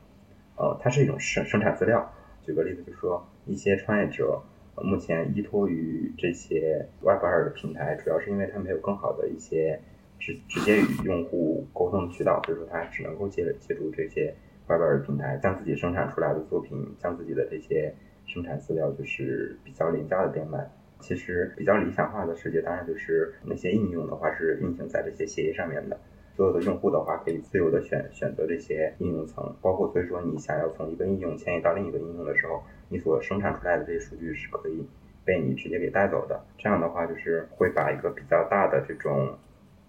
[0.55, 2.13] 呃，它是一种生生产资料。
[2.43, 4.41] 举个例子，就是说一些创业者
[4.75, 9.79] 目前依托于这些 Web 二的平台，主要是因为他没有更好的一些
[10.19, 14.33] 直直接与用户沟通的渠道，所以说他只能够借借助这些
[14.67, 17.93] Web 二的平台，将自己生产出来的作品，将自己的这些
[18.25, 20.69] 生产资料就是比较廉价的变卖。
[20.99, 25.99] 其实比较理想化的世界，当然就是那些应用的话是运行在这些协议上面的。
[26.35, 34.85] 所有的用户的话可以自由的选选择这些应用层，包括所以说你想要从一个应用迁移到另一个应用的时候，你所生产出来的这些数据是可以
[35.25, 36.41] 被你直接给带走的。
[36.57, 39.37] 这样的话就是会把一个比较大的这种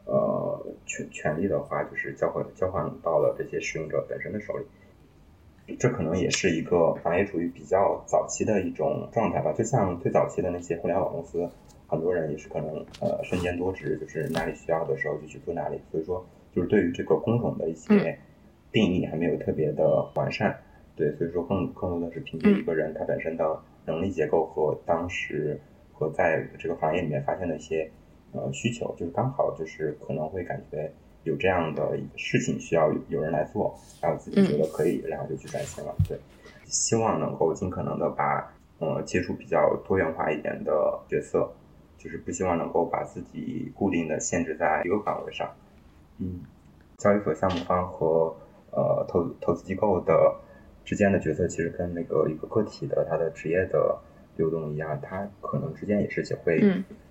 [0.05, 4.65] 呃权权利的话，就是交换交换到了这些使用者本身的手里。
[5.79, 11.49] 这可能也是一个行业处于比较早期的一种状态吧，就像最早期的那些互联网公司，
[11.93, 15.79] 很多人也是可能呃身兼多职，就是哪里需要的时候就去做哪里。
[15.91, 18.19] 所以说，就是对于这个工种的一些
[18.73, 20.59] 定义还没有特别的完善，
[20.97, 25.61] 对，所以说更更多的是凭借一个人他本身的能力结构和当时
[25.93, 27.91] 和在这个行业里面发现的一些
[28.33, 30.91] 呃需求，就是刚好就是可能会感觉。
[31.25, 35.95] 有这样的事情需要有人来做，然后自己觉得可以，然后就去转型了。
[36.09, 36.19] 对，
[36.65, 41.49] 希望能够尽可能的把呃接触比较多元化一点的角色，
[42.03, 45.49] 就是不希望能够把自己固定的限制在一个岗位上。
[46.19, 46.41] 嗯，
[46.99, 48.35] 交易所项目方和
[48.73, 50.35] 呃投投资机构的
[50.85, 53.97] 之间的角色，其实跟那个一个个体的他的职业的
[54.37, 56.61] 流动一样，它可能之间也是会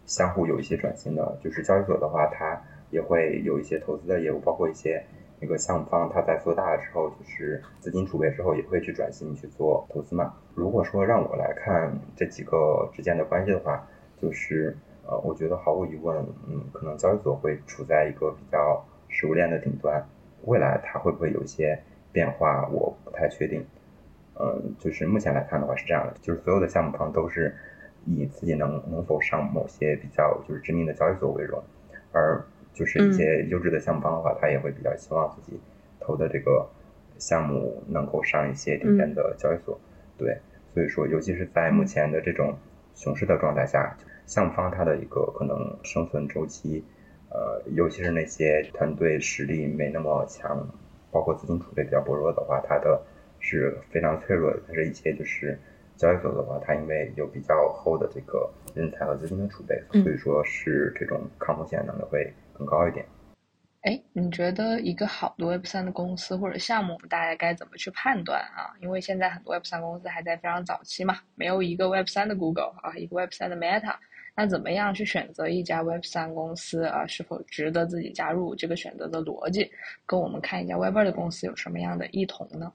[0.05, 1.37] 相互有一些转型的。
[1.41, 5.01] 就是交易所的话，它也会有一些投资的业务，包括一些
[5.39, 10.33] 那个项目方，他在做大了之后，就是资金储备之后，也会去转型去做投资嘛。
[10.53, 13.87] 如果说让我来看这几个之间的关系的话，
[14.21, 14.75] 就是
[15.07, 16.15] 呃，我觉得毫无疑问，
[16.47, 20.05] 嗯，可能交易所会处在一个比较食物链的顶端，
[20.43, 23.65] 未来它会不会有一些变化，我不太确定。
[24.39, 27.55] 嗯，就是目前来看的话是这样的，就是所有的项目方都是
[28.05, 31.61] 以自己能能否上某些比较就是知名的交易所为荣，
[32.11, 32.43] 而。
[32.73, 35.59] 就是一些优质的项目方的话，他也会比较希望自己
[35.99, 36.65] 投的这个
[37.17, 39.77] 项目能够上一些顶尖的交易所。
[40.17, 40.39] 对，
[40.73, 42.55] 所以说，尤其是在目前的这种
[42.95, 43.93] 熊市的状态下，
[44.25, 46.83] 项目方他的一个可能生存周期，
[47.29, 50.67] 呃，尤其是那些团队实力没那么强，
[51.11, 53.01] 包括资金储备比较薄弱的话，它的
[53.39, 54.59] 是非常脆弱的。
[54.67, 55.59] 但是一些就是
[55.97, 62.33] 交易所的话，它因为有比较厚的这个人才和资金的储备，所以说是这种抗风险能力会。
[62.53, 63.03] 更高一点。
[63.81, 68.69] 哎，你觉得一个好的 Web 三的公司或者项目，大家该怎么去判断啊？
[68.83, 73.95] 因为现在很多 Web 三公司还在非常早期嘛，没有一个 Web 三的 Google 啊，一个 Web 三的 Meta。
[74.35, 77.05] 那怎么样去选择一家 Web 三公司啊？
[77.07, 78.55] 是否值得自己加入？
[78.55, 79.69] 这个选择的逻辑，
[80.05, 82.71] 跟我们看一家 Web 二的公司有什么样的异同呢？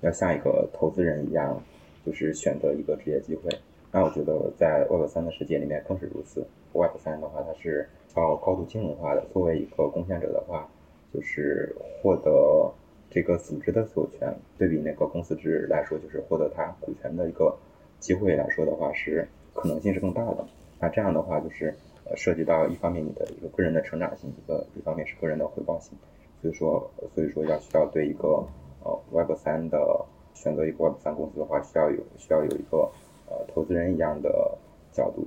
[0.00, 1.62] 要像一个投资人一样，
[2.04, 3.50] 就是选择一个职业机会。
[3.90, 6.46] 那我觉得在 Web 三的世界里面更是如此。
[6.72, 7.88] Web 三的话，它是。
[8.16, 10.70] 要高度金融化的，作为一个贡献者的话，
[11.12, 12.72] 就是获得
[13.10, 17.52] 这个组织的所有权，对比那个公司制来说，就是获得它股权的一个
[17.98, 20.46] 机会来说的话，是可能性是更大的。
[20.80, 25.96] 那这样的话，就是呃涉及到一方面你的一个个人的成长性，一个一方面是个人的回报性。
[26.40, 28.44] 所以说，所以说要需要对一个
[28.82, 30.04] 呃 Web 三的
[30.34, 32.90] 选择一个 Web 三公司的话，需要有需要有一个
[33.28, 34.56] 呃投资人一样的
[34.92, 35.26] 角度，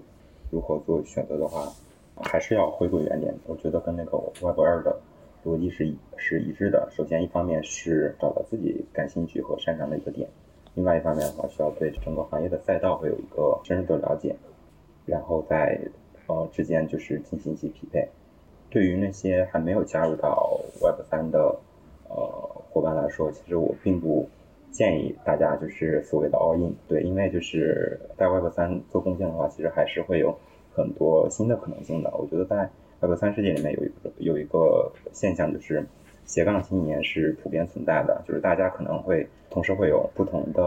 [0.51, 1.71] 如何做选择的话。
[2.19, 4.99] 还是要回归原点，我觉得跟那个 Web 二的
[5.45, 6.89] 逻辑是是一致的。
[6.91, 10.27] 首先，一方面是找到自己感兴趣和擅长的一个点；，
[10.73, 14.35] 另外一方面的话，需要对整个行业的赛道会有一个深入的了解，
[15.07, 15.79] 然后在
[16.27, 18.07] 呃之间就是进行一些匹配。
[18.69, 21.55] 对于那些还没有加入到 Web 三的
[22.09, 22.15] 呃
[22.69, 24.29] 伙伴来说，其实我并不
[24.69, 30.37] 建议大家就是所谓的 all in，对，因为就是在 Web 三做贡献的话，其实还是会有。
[30.77, 35.83] 很多新的可能性的，我觉得在 Web 三世界里面有一个有一个现象，就是
[36.23, 40.61] 斜杠青年是普遍存在的，就是大家可能会同时会有不同的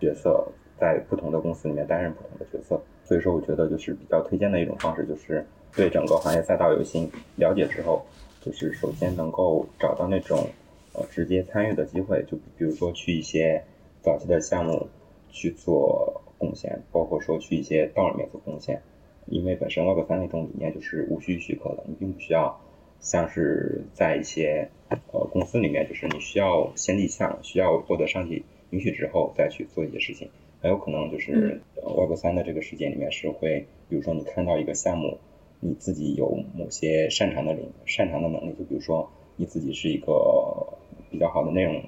[0.00, 0.44] 角色，
[0.76, 5.44] 在不同的公司里面担任不同的角色，所以说我觉得就是比较推荐的一种方式，就是
[5.76, 8.04] 对整个行业赛道有新了解之后，
[8.40, 10.48] 就是首先能够找到那种
[10.94, 13.62] 呃直接参与的机会，就比如说去一些
[14.02, 14.88] 早期的项目
[15.30, 18.80] 去做贡献，包括说去一些道里面做贡献。
[19.26, 22.60] 因为本身 Web 三那种理念就是无需许可的，你并不需要
[23.00, 30.28] 像是在一些呃公司里面，就是你需要先立项，需要获得上级允许之后再去做一些事情。
[30.64, 35.18] 很有可能就是 Web 三的这个世界里面是会，比如说你看到一个项目，
[35.60, 40.66] 你自己有某些擅长的领擅长的能力，就比如说你自己是一个
[41.10, 41.82] 比较好的内容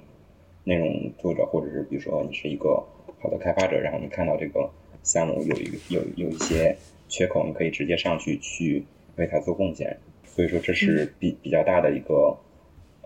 [0.64, 2.84] 内容作者，或者是比如说你是一个
[3.18, 4.68] 好的开发者，然后你看到这个
[5.02, 6.76] 项目有一个有有一些。
[7.08, 12.36] 缺口你可以直接上去去为它做贡献，所以说这是比比较大的一个，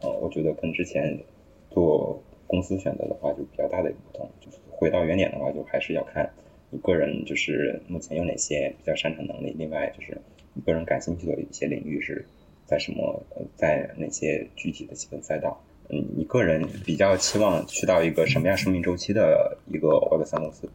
[0.01, 1.18] 呃，我觉得跟之前
[1.71, 4.31] 做公司选择的话就比较大的一个不同。
[4.41, 6.28] 就是回到原点的话，就还是要看
[6.70, 10.16] 你个人就是目前有哪些比较擅长能力，另外就是
[10.55, 12.24] 你个人感兴趣的一些领域是
[12.64, 13.22] 在什么
[13.55, 15.62] 在哪些具体的细分赛道。
[15.91, 20.66] 嗯，你个人比较期望去到一个什么样生命周期的一个 Web 三公司？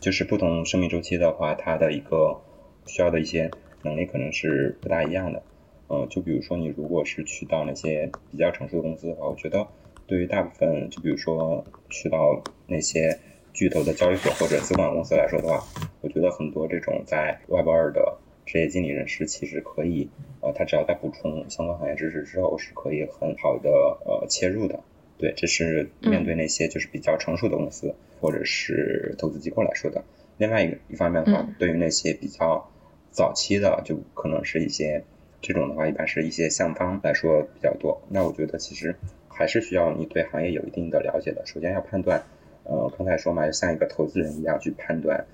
[0.00, 2.40] 就是不同生命周期的话，它的一个
[2.86, 3.48] 需要的一些
[3.84, 5.40] 能力可能是不大一样的。
[5.88, 9.68] 嗯，就比如说你如果是去到那些比较成熟的公司的话，我觉得
[10.06, 13.16] 对于大部分，就比如说去到那些
[13.52, 15.64] 巨头的交易所或者资管公司来说的话，
[16.00, 20.08] 我觉得很多这种在 Web 二的职业经理人士其实可以，
[20.40, 23.70] 呃，他只要在补充相关行业知识之后，是可以很好的
[24.04, 24.80] 呃切入的。
[25.18, 30.02] 对，这是面对那些就是比较成熟的公司或者是投资机构来说的。
[30.38, 32.68] 另外一个一方面的话，对于那些比较
[33.10, 35.04] 早期的，就可能是一些
[35.40, 38.02] 这种的话，一般是一些项方来说比较多。
[38.08, 38.96] 那我觉得其实
[39.28, 41.46] 还是需要你对行业有一定的了解的。
[41.46, 42.24] 首先要判断，
[42.64, 45.24] 呃，刚才说嘛，就像一个投资人一样去判断，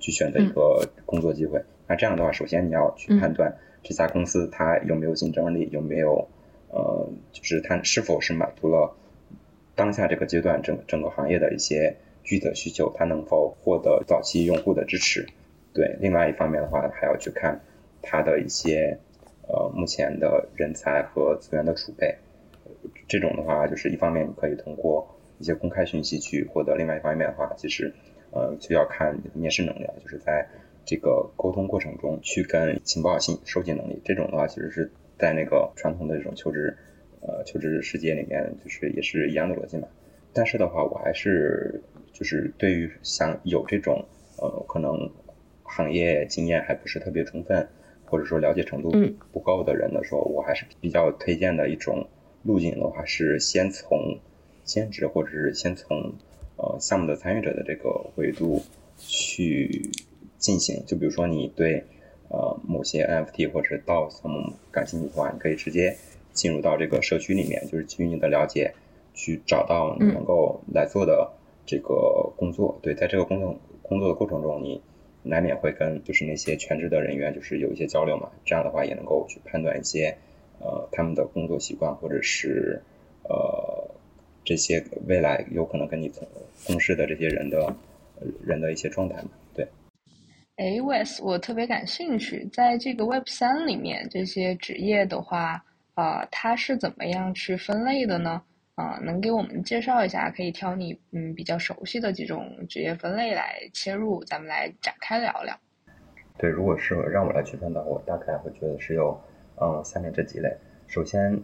[0.00, 1.62] 去选择一个工作机会。
[1.86, 6.28] 那这样的话，首先你要去判断这家公司它有没有竞争力，有没有
[6.70, 8.94] 呃，就是它是否是满足了。
[9.74, 15.26] 当下这个阶段，整整个行业的一些具体的需求，它能否获得早期用户的支持？
[15.72, 17.60] 对，另外一方面的话，还要去看
[18.02, 18.98] 它的一些
[19.46, 22.16] 呃目前的人才和资源的储备。
[23.06, 27.92] 这种的话，就是一方面你可以通过一些公开讯息去获得，另外一方面的话，其实
[28.32, 30.46] 呃就要看你的面试能力，就是在
[30.84, 34.00] 这个沟通过程中去跟情报信收集能力。
[34.04, 36.76] 这种的话，其实是在那个传统的这种求职。
[37.20, 39.88] 呃，求职世界里面就是也是一样的逻辑嘛。
[40.32, 41.82] 但是的话，我还是
[42.12, 44.06] 就是对于想有这种
[44.40, 45.10] 呃可能
[45.64, 47.68] 行业经验还不是特别充分，
[48.06, 48.92] 或者说了解程度
[49.32, 52.06] 不够的人的时候，我还是比较推荐的一种
[52.44, 54.20] 路径的话，是先从
[54.68, 56.12] 兼职或者是先从
[56.56, 58.62] 呃项目的参与者的这个维度
[58.98, 59.90] 去
[60.36, 60.84] 进行。
[60.86, 61.82] 就比如说你对
[62.28, 65.96] 呃某些 NFT 或者是 DAO 项目感兴趣的话，你可以直接。
[66.34, 68.72] 进入到这个社区里面，就是基于你的了解，
[69.12, 71.32] 去找到你能够来做的
[71.66, 72.78] 这个工作。
[72.80, 74.80] 对，在这个工作工作的过程中，你
[75.24, 78.30] 难免会跟就是那些全职的人员就是有一些交流嘛。
[78.44, 80.16] 这样的话也能够去判断一些
[80.60, 82.82] 呃他们的工作习惯，或者是
[83.24, 83.77] 呃
[84.48, 86.10] 这些未来有可能跟你
[86.66, 87.76] 共事的这些人的
[88.42, 89.28] 人的一些状态嘛。
[89.52, 89.68] 对。
[90.56, 95.62] 哎，Wes，我特别感兴趣，在这个 Web 三里面这些职业的话。
[95.98, 98.40] 啊，它是怎么样去分类的呢？
[98.76, 100.30] 啊，能给我们介绍一下？
[100.30, 105.58] 可以挑你嗯比较熟悉的几种职业分类来切入，咱们来展开聊聊。
[106.38, 109.20] 对，如果是让我来区分的话，我大概会觉得是有
[109.60, 110.56] 嗯下面这几类。
[110.86, 111.42] 首先，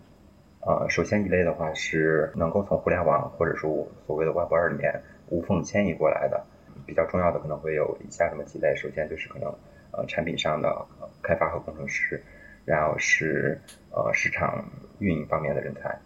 [0.67, 6.45] 呃，首先一类的话是能够从互联网或者说所谓的 Web 二里面无缝迁移过来的，
[6.87, 8.75] 比较重要的可能会有以下这么几类。
[8.77, 9.55] 首先就是可能
[9.93, 10.87] 呃产品上的
[11.23, 12.23] 开发和工程师。
[12.67, 13.61] 然后是
[13.91, 14.65] 呃市场
[14.99, 15.99] 运营方面的人才，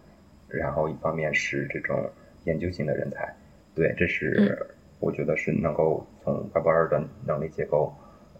[0.49, 2.11] 然后一方面是这种
[2.43, 3.33] 研究型的人才，
[3.73, 4.67] 对，这是
[4.99, 7.93] 我觉得是能够从 Web 二的能力结构，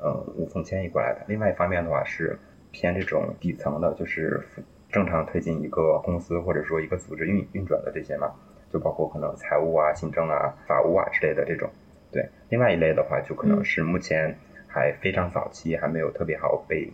[0.03, 1.23] 嗯，无缝迁移过来的。
[1.29, 2.37] 另外一方面的话是
[2.71, 4.43] 偏这种底层的，就是
[4.89, 8.31] 正常推进一个公司或者说一个组织运运转的这些嘛，
[8.71, 11.69] 就包括可能财务啊、行政啊、法务啊之类的这种。
[12.11, 14.37] 对，另外一类的话就可能是目前
[14.67, 16.91] 还非常早期，还没有特别好被。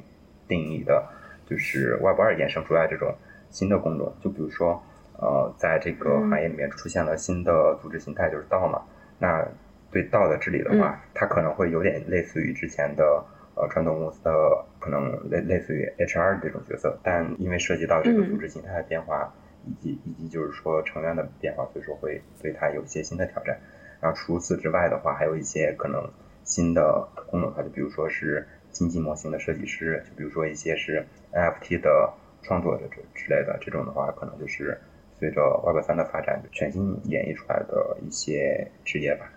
[0.48, 1.04] 定义的，
[1.48, 3.12] 就是 Web 二衍生出来这种
[3.50, 4.80] 新的工种，就比如说，
[5.18, 8.80] 呃，在这个行业里面出现了新的组织形态，就是道嘛。
[9.18, 9.44] 那
[9.90, 13.26] 对道的治理的话，它可能会有点类似于之前的
[13.56, 19.34] 呃传统公司的可能类类似于 HR 这种角色，但因为涉及到这个组织形态的变化，
[19.66, 23.60] 以及以及就是说成员的变化，所以说会对它有一些新的挑战。
[24.02, 26.08] 然后除此之外的话，还有一些可能
[26.44, 28.48] 新的功能，它就比如说是。
[28.76, 31.02] 经济模型的设计师，就比如说一些是
[31.32, 32.14] NFT 的
[32.44, 34.78] 创作者之之类的，这种的话，可能就是
[35.18, 39.32] 随着 Web 三的发展，全新演绎出来的一些职业吧。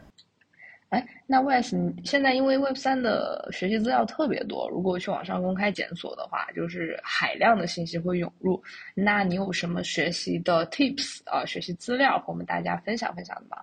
[0.90, 8.62] 哎，那 Wes，你现在因为 Web 三的学习资料特别多，如果去网上公开检索的话，就是海量的信息会涌入。
[8.94, 13.58] 那你有什么学习的 Tips 啊，学习资料和我们大家分享分享的吗？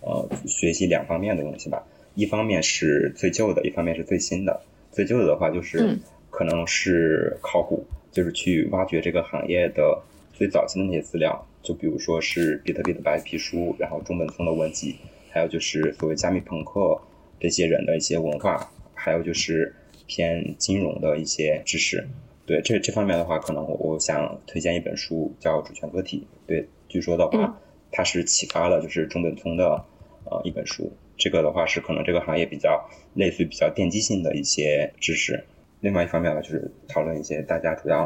[0.00, 1.82] 呃，学习两方面的东西吧，
[2.14, 4.58] 一方面是最旧的，一方面是最新的。
[4.90, 5.98] 最旧的的话，就是
[6.30, 10.02] 可能是考古，就是去挖掘这个行业的
[10.32, 14.96] 最早期的那些资料，就比如说是比特币的白皮书，然后中本聪的文集，
[15.36, 16.98] 还有就是所谓加密朋克
[17.38, 19.74] 这些人的一些文化，还有就是
[20.06, 22.08] 偏金融的一些知识。
[22.46, 26.26] 对这这方面的话，可能我想推荐一本书叫《主权个体》。
[26.48, 27.60] 对，据说的话，
[27.92, 29.84] 它是启发了就是中本聪的
[30.24, 30.90] 呃一本书。
[31.18, 35.44] 这个的话是可能这个行业比较类似于比较奠基性的一些知识。
[35.80, 38.04] 另外一方面呢，就是讨论一些大家主要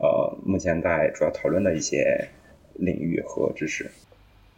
[0.00, 2.26] 呃目前在主要讨论的一些
[2.74, 3.88] 领域和知识。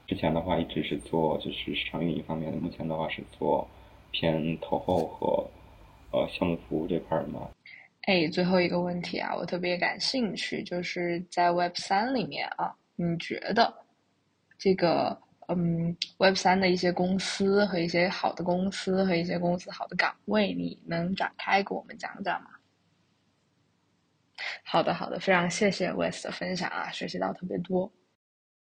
[0.07, 3.66] 之前的话一直是做就是市场运营方面的，目前的话是做
[4.12, 5.51] 偏投后和
[6.12, 7.49] 呃项目服务这块嘛。
[8.03, 13.74] 哎，最后一个问题啊，我特别感兴趣，就是在 Web 三里面啊，你觉得
[14.57, 15.19] 这个
[15.49, 22.51] 嗯 Web 三的一些公司和一些好的公司和一些公司好的岗位，你能展开给我们讲讲吗？
[24.62, 27.91] 好的，好的，非常谢谢 West 的分享啊，学习到特别多。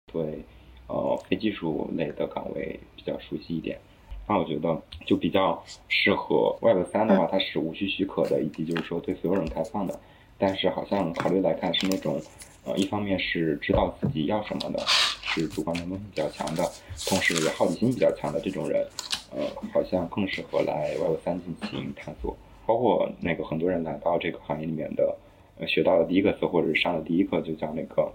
[0.07, 0.43] 对，
[0.89, 3.79] 呃，非技术类的岗位比较熟悉一点。
[4.27, 9.97] 那我觉得就比较适合 Web 三的话，它是无需许可的，以及就是说对所有人开放的。
[10.37, 12.21] 但是好像考虑来看是那种，
[12.65, 16.63] 呃，一方面是知道自己要什么的，是主观能动性比较强的，
[17.07, 18.85] 同时也好奇心比较强的这种人，
[19.31, 19.43] 呃，
[19.73, 22.35] 好像更适合来 Web 三进行探索。
[22.65, 25.15] 包括那个很多人来到这个行业里面的，
[25.59, 28.11] 呃，学到的第一个词或者是上的第一课就叫那个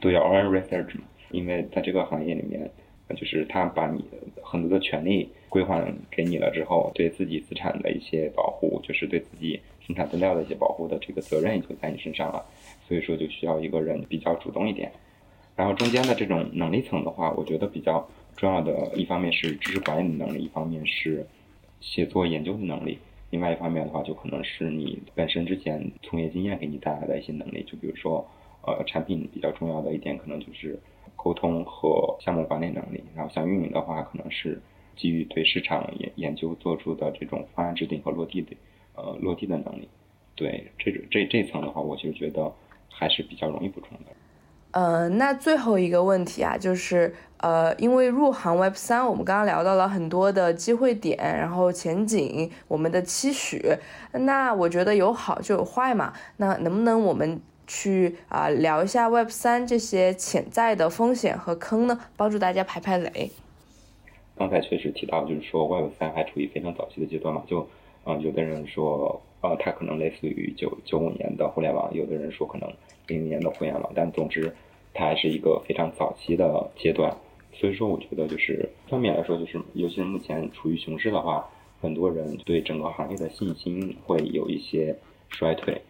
[0.00, 2.70] 都叫 own research 嘛，因为在这个行业里面。
[3.16, 4.04] 就是他把你
[4.42, 12.44] 很多的权利归还给你了之后，对自己资产的一些保护，就是对自己生产资料的一些保护的这个责任也就在你身上了。
[12.86, 14.92] 所以说就需要一个人比较主动一点。
[15.56, 18.06] 然后中间的这种能力层的话，我觉得比较
[18.36, 21.26] 重要的一方面是知识管理的能力，一方面是
[21.80, 22.98] 写作研究的能力，
[23.30, 27.64] 另外一方面的话就可能是你本身之前从业经验给你带来的一些能力。
[27.66, 28.22] 就比如说，
[28.66, 30.78] 呃，产品比较重要的一点可能就是。
[31.20, 34.62] 沟通和项目管理能力，然后像运营的话，可能是
[34.96, 38.56] 基于对市场研研究做出的这种方案制定和落地的，
[38.94, 39.88] 呃，落地的能力。
[40.36, 42.50] 对，这这这层的话，我其实觉得
[42.88, 44.12] 还是比较容易补充的。
[44.70, 53.60] 呃，那最后一个问题啊，就是呃，因为入行 Web 三，我们刚刚聊到了很多的机会点，然后前景，我们的期许。
[54.12, 57.40] 那我觉得有好就有坏嘛，那能不能我们？
[57.68, 63.30] 去啊聊一下 Web 三这些潜在的风险和坑呢，帮助大家排排雷。
[64.36, 67.68] 刚才确实提到，就是说 Web 三还处于非常早期的阶段嘛，就
[68.04, 72.68] 嗯，有的人说啊，它可能类似于九九五年的互联网，有的人说可能
[73.06, 74.52] 零零年的互联网，但总之
[74.94, 77.14] 它还是一个非常早期的阶段。
[77.52, 81.48] 所以说，我觉得就是方面来说，就是尤其是目前处于熊市的话，
[81.80, 84.96] 很多人对整个行业的信心会有一些
[85.28, 85.80] 衰退。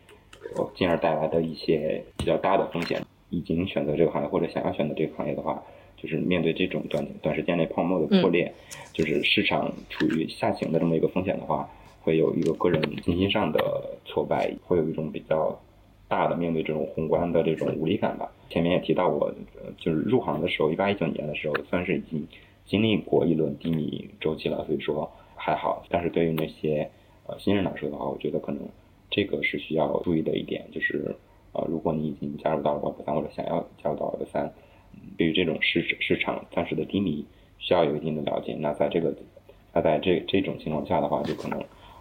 [0.75, 3.03] 进而带来的一些比较大的风险。
[3.31, 5.63] 已经选择这个行业或者想要选择这个行业的话，
[5.99, 8.51] 就是面对这种短短时间内泡沫的破裂，
[8.95, 11.69] 就是市场处于下行的这么一个风险的话，
[12.01, 15.55] 会有一个个人信心上的挫败，会有一种比较
[16.09, 18.33] 大的面对这种宏观的这种无力感吧。
[18.49, 19.31] 前面也提到，我
[19.77, 22.27] 就是入行的时候，一八一九年的时候，算是已经
[22.65, 25.85] 经历过一轮低迷周期了，所以说还好。
[25.91, 26.89] 但是对于那些
[27.27, 28.63] 呃新人来说的话，我觉得可能。
[29.19, 31.13] 这个是需要注意的一点，就是，
[31.53, 34.53] 呃，如果你已经加入到了 Web 三或者想要加入到 Web 三，
[35.17, 37.27] 对于这种市市场暂时的低迷，
[37.59, 38.55] 需要有一定的了解。
[38.61, 39.13] 那在这个，
[39.75, 41.59] 那在这这种情况下的话，就可能，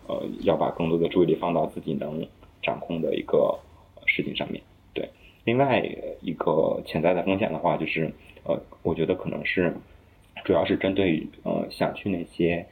[0.07, 2.23] 呃，要把更多的注意力放到自己能
[2.61, 3.57] 掌控的一个
[4.06, 4.61] 事情上面。
[4.94, 5.10] 对，
[5.44, 5.84] 另外
[6.22, 8.14] 一个潜在的风险的话，就是，
[8.44, 9.76] 呃，我觉得可能是，
[10.45, 12.64] 主要是针对于呃想去那些。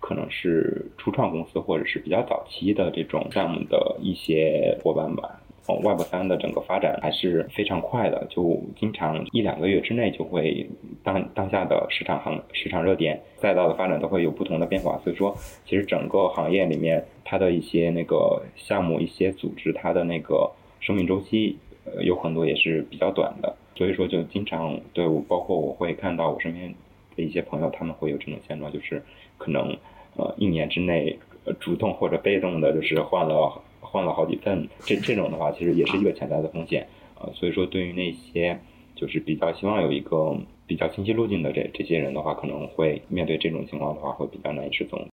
[0.00, 5.40] 可能是初创公司或者是比较早期的这种项目的一些伙伴吧。
[5.68, 10.64] 哦，Web 三的整个发展还是非常快的，就经常一两个月之内就会
[11.02, 14.96] 当当下的市场行市场热点赛道的发展都会有不同的变化。
[15.02, 20.48] 所以说，其实整个行业里面它的一些那个项目、一些组织，它的那个
[20.78, 23.52] 生命周期呃有很多也是比较短的。
[23.74, 26.72] 所以说，就经常对我包括我会看到我身边
[27.16, 29.02] 的一些朋友，他们会有这种现状，就是
[29.38, 29.76] 可能。
[30.18, 31.14] 呃，一年之内，
[31.44, 36.88] 呃主动或者被动的，就是换了换了好几份，这这种的话，其实也是一个潜在的风险
[37.20, 37.28] 啊。
[37.34, 38.58] 所以说，对于那些
[38.94, 40.34] 就是比较希望有一个
[40.66, 45.06] 比较清晰路径的这这些人的话，可能会面对这种情况的话，会比较难以适从。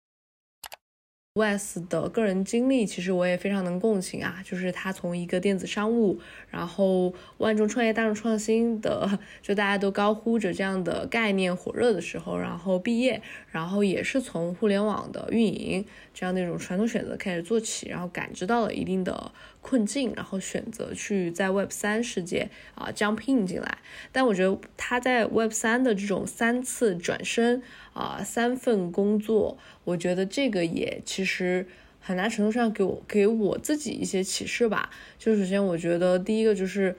[1.35, 4.39] Wes 的个人经历，其实我也非常能共情啊。
[4.45, 6.19] 就是他从一个电子商务，
[6.51, 13.19] 然后万众创业、大众创新的，就大家都高呼着这样的概念火热的时候，然后毕业，
[13.49, 15.83] 然后也是从互联网的运营
[16.13, 23.79] 这样那种传统选择开始做起，然后感知到了一定的困境，然后选择去在 Web 三世界啊 jump in 进来。
[24.11, 27.63] 但我觉得他在 Web 三的这种三次转身。
[27.93, 31.65] 啊，三份工作，我觉得这个也其实
[31.99, 34.89] 很大程度上给我给我自己一些启示吧。
[35.17, 36.95] 就首先，我觉得第一个就是，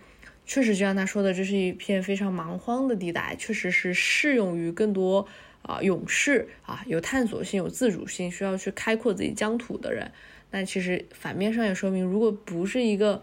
[0.47, 5.27] 确实就像他说的，这是一片非常蛮荒的地带，确实是适用于更多
[5.63, 10.11] 啊勇士啊有探索性、有自主性，需要去开阔自己疆土的人。
[10.51, 13.23] 那其实反面上也说明，如果不是一个。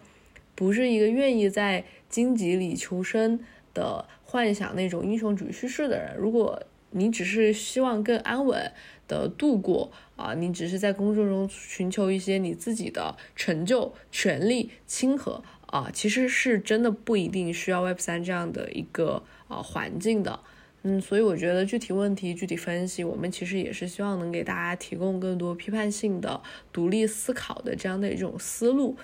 [0.53, 3.39] 不是一个愿意在荆棘里求生
[3.73, 6.15] 的幻想那种英雄主义叙事的人。
[6.18, 6.61] 如果
[6.92, 8.72] 你只是希望更安稳
[9.08, 20.40] 的度过啊，你只是在工作中寻求一些你自己的成就、权利、亲和啊，其实是真的不一定需要 Web 三这样的一个啊环境的。
[20.84, 26.42] 嗯，所以我觉得具体问题具体分析，我们其实也是希望能给大家提供更多批判性的、
[26.74, 28.98] 独立思考的这样的一种思路，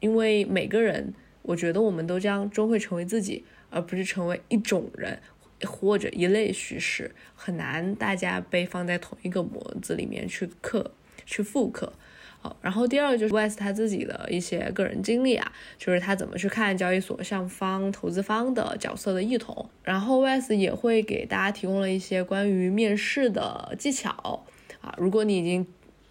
[0.00, 1.12] 因为每个人，
[1.42, 5.20] 我觉得我们都将终会成为自己，而不是成为一种人
[5.66, 10.92] 或者一类叙事，很难大家被放在同一个模子里面去刻、
[11.26, 11.92] 去复刻。
[12.40, 19.68] 好，然后第二个就是 Wes 他自己的一些个人经历啊，就是他怎么去看交易所上方投资方的角色的异同。
[19.82, 24.44] 然后 Wes 也会给大家提供了一些关于面试的技巧
[24.80, 25.66] 啊，如果你已经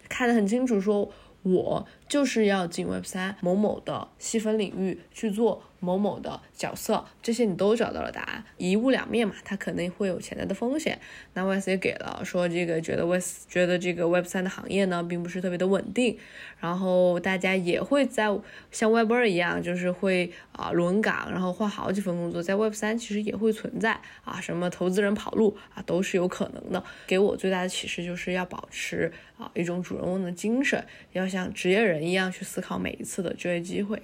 [0.06, 1.10] 看得很清楚，说
[1.44, 5.62] 我就是要进 Web 三某某的细分领域去做。
[5.80, 10.98] 某某的角色，这些你都找到了答案，一物两面嘛，它可能会有潜在的风险。
[11.34, 16.18] 那 Wes 也给了说，这个觉得 Wes 觉得这个 Web 三的行业呢，并不是特别的稳定，
[16.58, 18.28] 然后大家也会在
[18.72, 26.82] 像 Web 二一样，就是会啊轮岗，然后换好几份工作，在 Web 三其实也会存在啊，什么投资人跑路啊，都是有可能的。
[27.06, 34.02] 给我最大的启示就是要保持啊一种主人翁的精神，要像职业人一样去思考每一次的就业机会。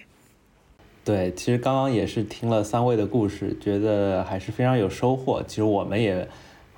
[1.05, 5.43] 对，其实刚刚也是听了三位的故事，觉得还是非常有收获。
[5.47, 6.27] 其实我们也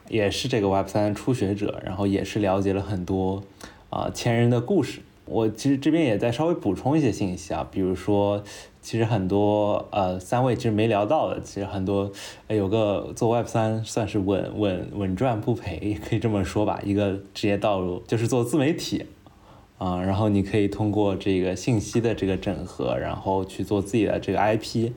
[0.09, 3.45] 也是这个 Web 三初学者，然后也是了解了很多
[3.89, 5.01] 啊前人的故事。
[5.27, 8.43] 我其实这边也在稍微补充一些信息啊，比如说，
[8.83, 12.11] 其实很多呃三位其实没聊到的，其实很多
[12.49, 19.07] 有个做 Web 三算是稳稳稳赚不赔，可以这么说吧，一个职业道路就是做自媒体。
[19.79, 24.93] 啊，然后你可以通过这个信息的这个整合，然后去做自己的这个 IP，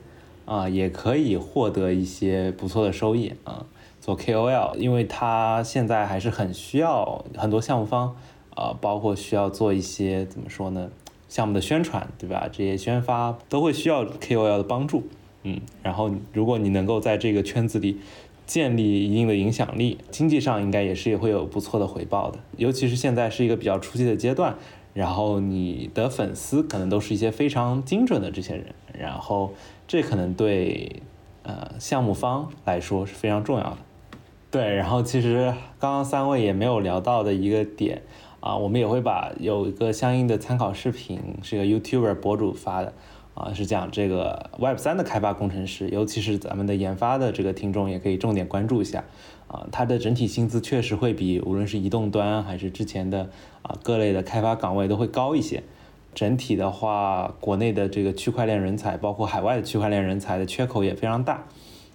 [0.46, 3.66] 啊，也可以获得一些不错的收益啊。
[4.00, 8.16] 做 KOL，因为它现在还是很需要很多项目方，
[8.54, 10.90] 啊，包括需要做一些怎么说呢，
[11.28, 12.48] 项目的宣传，对吧？
[12.50, 15.02] 这些宣发都会需要 KOL 的帮助，
[15.42, 17.98] 嗯，然后如果你能够在这个圈子里
[18.50, 24.56] 建立一定的影响力，经济上应该也是也会有不错的回报的，尤其是现在是一个比较初期的阶段。
[24.92, 29.54] 然后你的粉丝可能都是一些非常精准的这些人，然后
[29.86, 31.00] 这可能对
[31.44, 33.76] 呃项目方来说是非常重要的。
[34.50, 38.02] 对，然后其实刚刚三位也没有聊到的一个点
[38.40, 42.92] 啊，我们也会把有一个相应的参考视频，是个 YouTuber 博主发的
[43.40, 49.04] 啊，是讲这个 Web 三的开发工程师，尤其是咱们的研发的这个听众也可以重点关注一下。
[49.48, 53.30] 啊，它的整体薪资确实会比无论是移动端还是之前的
[53.62, 55.62] 啊各类的开发岗位都会高一些。
[56.14, 61.46] 整体的话，国内的这个区块链人才，包括海外的区块链人才的缺口也非常大。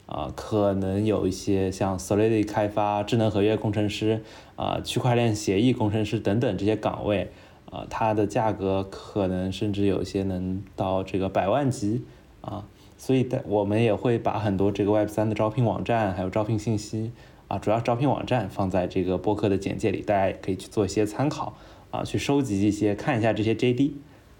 [0.08, 4.22] 啊，可能有一些像 Solidity 开发、智能合约工程师、
[4.56, 7.32] 啊区块链协议工程师等等这些岗位，
[7.76, 12.06] 啊，它的价格可能甚至有些能到这个百万级
[12.40, 12.66] 啊。
[12.98, 17.12] 所以，我们也会把很多这个 Web 三的招聘网站还有招聘信息。
[17.48, 21.56] 啊，主要招聘网站放在这个播客的简介里，大家也可以去做一些参考
[21.92, 23.92] 啊，去收集一些，看一下这些 JD。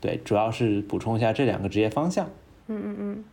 [0.02, 2.26] 对，主要是补充一下这两个职业方向。
[2.68, 3.24] 嗯嗯嗯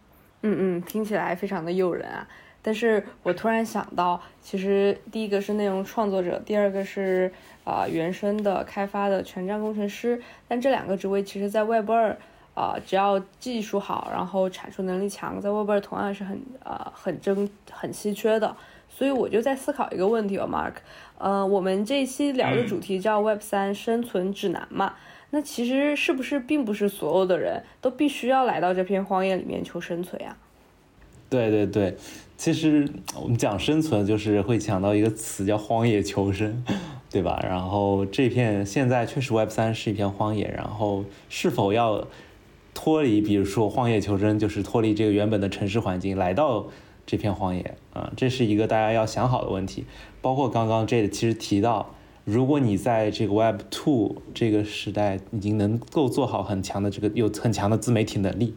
[0.43, 2.29] 嗯嗯，听起来非常的诱人啊！
[2.63, 7.33] 但是我突然想到，其实第一个是内容创作者，第二个是
[7.65, 10.23] 啊原生的开发的全站工程师。
[10.47, 12.17] 但这两个职位其实，在 Web 二
[12.55, 18.57] 啊，只要技术好，然后产出能力强，在 Web 二同样是很啊很争很稀缺的。
[18.89, 20.75] 所以我就在思考一个问题哦，Mark，
[21.17, 24.95] 呃，我们这一期聊的主题叫 Web 三生存指南嘛，
[25.31, 30.37] 那其实是不是并不是所有的人都必须要来到这片荒野里面求生存呀？
[31.33, 31.97] 对对对，
[32.37, 32.87] 其实
[33.21, 36.63] 我们讲生存就是会讲到一个词叫荒野求生，
[37.11, 37.41] 对吧？
[37.43, 42.07] 然后这片现在确实 Web 三是一片荒野，然后是否要
[42.75, 46.67] 脱离，比如说荒野求生，就是脱离这个原本的城市环境来到。
[47.05, 49.85] 这片荒野啊，这是一个大家要想好的问题。
[50.21, 58.55] 包括刚刚这其实提到，如果你在这个 Web Two 这个时代已经能够做好很强的这个有很强的自媒体能力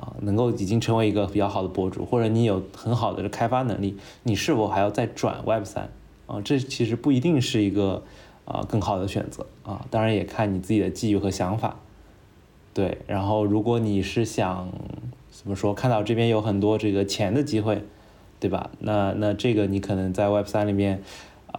[0.00, 5.90] 啊，能够已经成为一个比较好的博主，或者你有很好的开发能力，你是否还要再转 Web 三
[6.26, 6.40] 啊？
[6.42, 8.02] 这其实不一定是一个
[8.46, 9.84] 啊更好的选择啊。
[9.90, 11.76] 当然也看你自己的机遇和想法。
[12.72, 14.68] 对，然后如果你是想。
[15.32, 15.72] 怎么说？
[15.72, 17.82] 看到这边有很多这个钱的机会，
[18.40, 18.70] 对吧？
[18.80, 21.02] 那那这个你可能在 Web 三里面，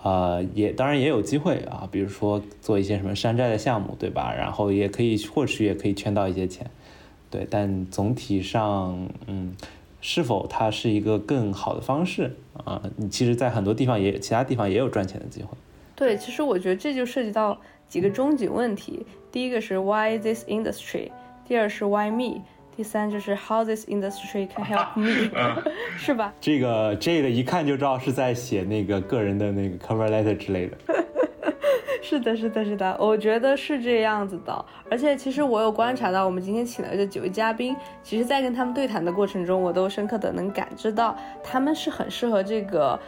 [0.04, 1.88] 呃，也当然也有机会啊。
[1.90, 4.36] 比如说做一些什么山寨的项目，对吧？
[4.38, 6.70] 然后也可以或许也可以圈到一些钱。
[7.32, 9.56] 对，但总体上，嗯，
[10.02, 12.82] 是否它是一个更好的方式啊？
[12.98, 15.50] 你其实，在很多地方也，其他地方也有赚钱的机会。
[15.96, 19.06] 对，其实我觉得这就涉及到几个终极问题。
[19.32, 21.10] 第一个是 Why this industry？
[21.48, 22.42] 第二是 Why me？
[22.76, 25.30] 第三就是 How this industry can help me？
[25.98, 26.34] 是吧？
[26.42, 30.78] 这个这个一看就知道是在写那个个人的那个 cover letter 之类的。
[32.12, 34.66] 是的，是的，是的，我觉得是这样子的。
[34.90, 37.74] 而且其实我有观察到，我们今天请来的几位嘉宾，
[38.04, 43.00] 其实在跟他们对谈的过程中，我都深刻的能感知到，他们是很适合这个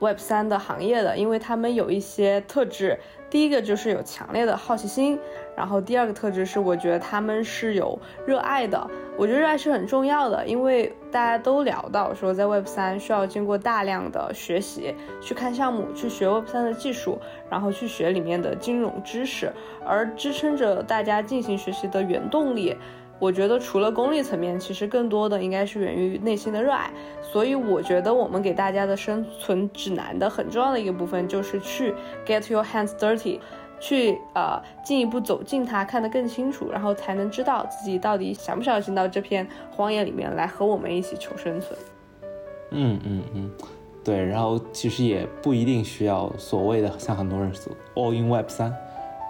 [0.00, 2.98] Web 三的行业的，因为他们有一些特质。
[3.30, 5.18] 第一个就是有强烈的好奇心，
[5.54, 8.90] 然后第二个特质是我觉得他们是有热爱的。
[9.18, 17.18] 我觉得热爱是很重要的，因为大家都聊到说，在 Web 三需要经过大量的学习，去看项目，去学 Web 三的技术，
[17.50, 19.52] 然后去学里面的金融知识，
[19.84, 22.74] 而支撑着大家进行学习的原动力。
[23.18, 26.90] 我觉得除了功利层面，其实更多的应该是源于内心的热爱。
[27.20, 31.92] 所以我觉得我们给大家的生存指南的很重要的一个部分就是去
[32.24, 33.40] get your hands dirty，
[33.80, 41.78] 去呃进一步走进它，看得更清楚，然后才能知道自己到底想不想进到这片荒野里面来和我们一起求生存。
[42.70, 43.50] 嗯嗯嗯，
[44.04, 44.24] 对。
[44.24, 48.74] 然后其实也不一定需要所谓的像很多人说 all in web 三。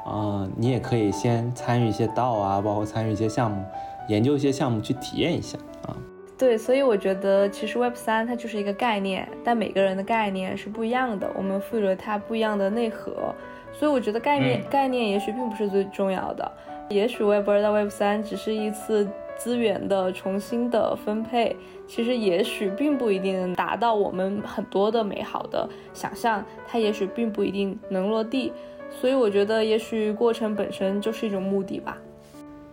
[0.08, 3.62] 啊，你也可以先参与一些道啊，包括参与一些项目，
[4.08, 5.96] 研究一些项目去体验一下啊。
[6.36, 13.34] 对，所以我觉得其实 Web 三它就是一个概念，但每个人的概念是不一样的，我们赋予了它不一样的内核。
[13.72, 16.50] 所以我觉得概念概念也许并不是最重要的，
[16.88, 21.56] 也许 Web 二到 Web 三只是一次资源的重新的分配，
[21.86, 28.52] 其实也许并不一定能达到我们很多的美好的想象，它也许并不一定能落地。
[29.00, 31.96] 所以我觉得，也许过程本身就是一种目的吧。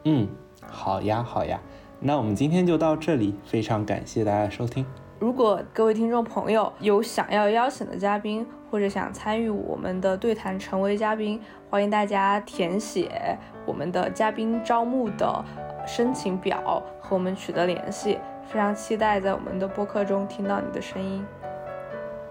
[0.06, 0.28] 嗯，
[0.68, 1.60] 好呀，好呀，
[2.00, 4.84] 那我们今天就到这里，非常感谢大家收听。
[5.20, 11.40] 如果各位听众朋友有想要邀请的嘉宾，或者想参与我们的对谈成为嘉宾，
[11.70, 15.46] 欢迎大家填写我们的嘉宾招募的
[15.86, 18.18] 申请表和我们取得联系。
[18.48, 21.24] 非常期待在我们的播客中听到你的声音。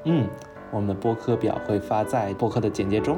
[0.04, 0.28] 嗯。
[0.70, 3.16] 我们的播客表会发在播客的简介中。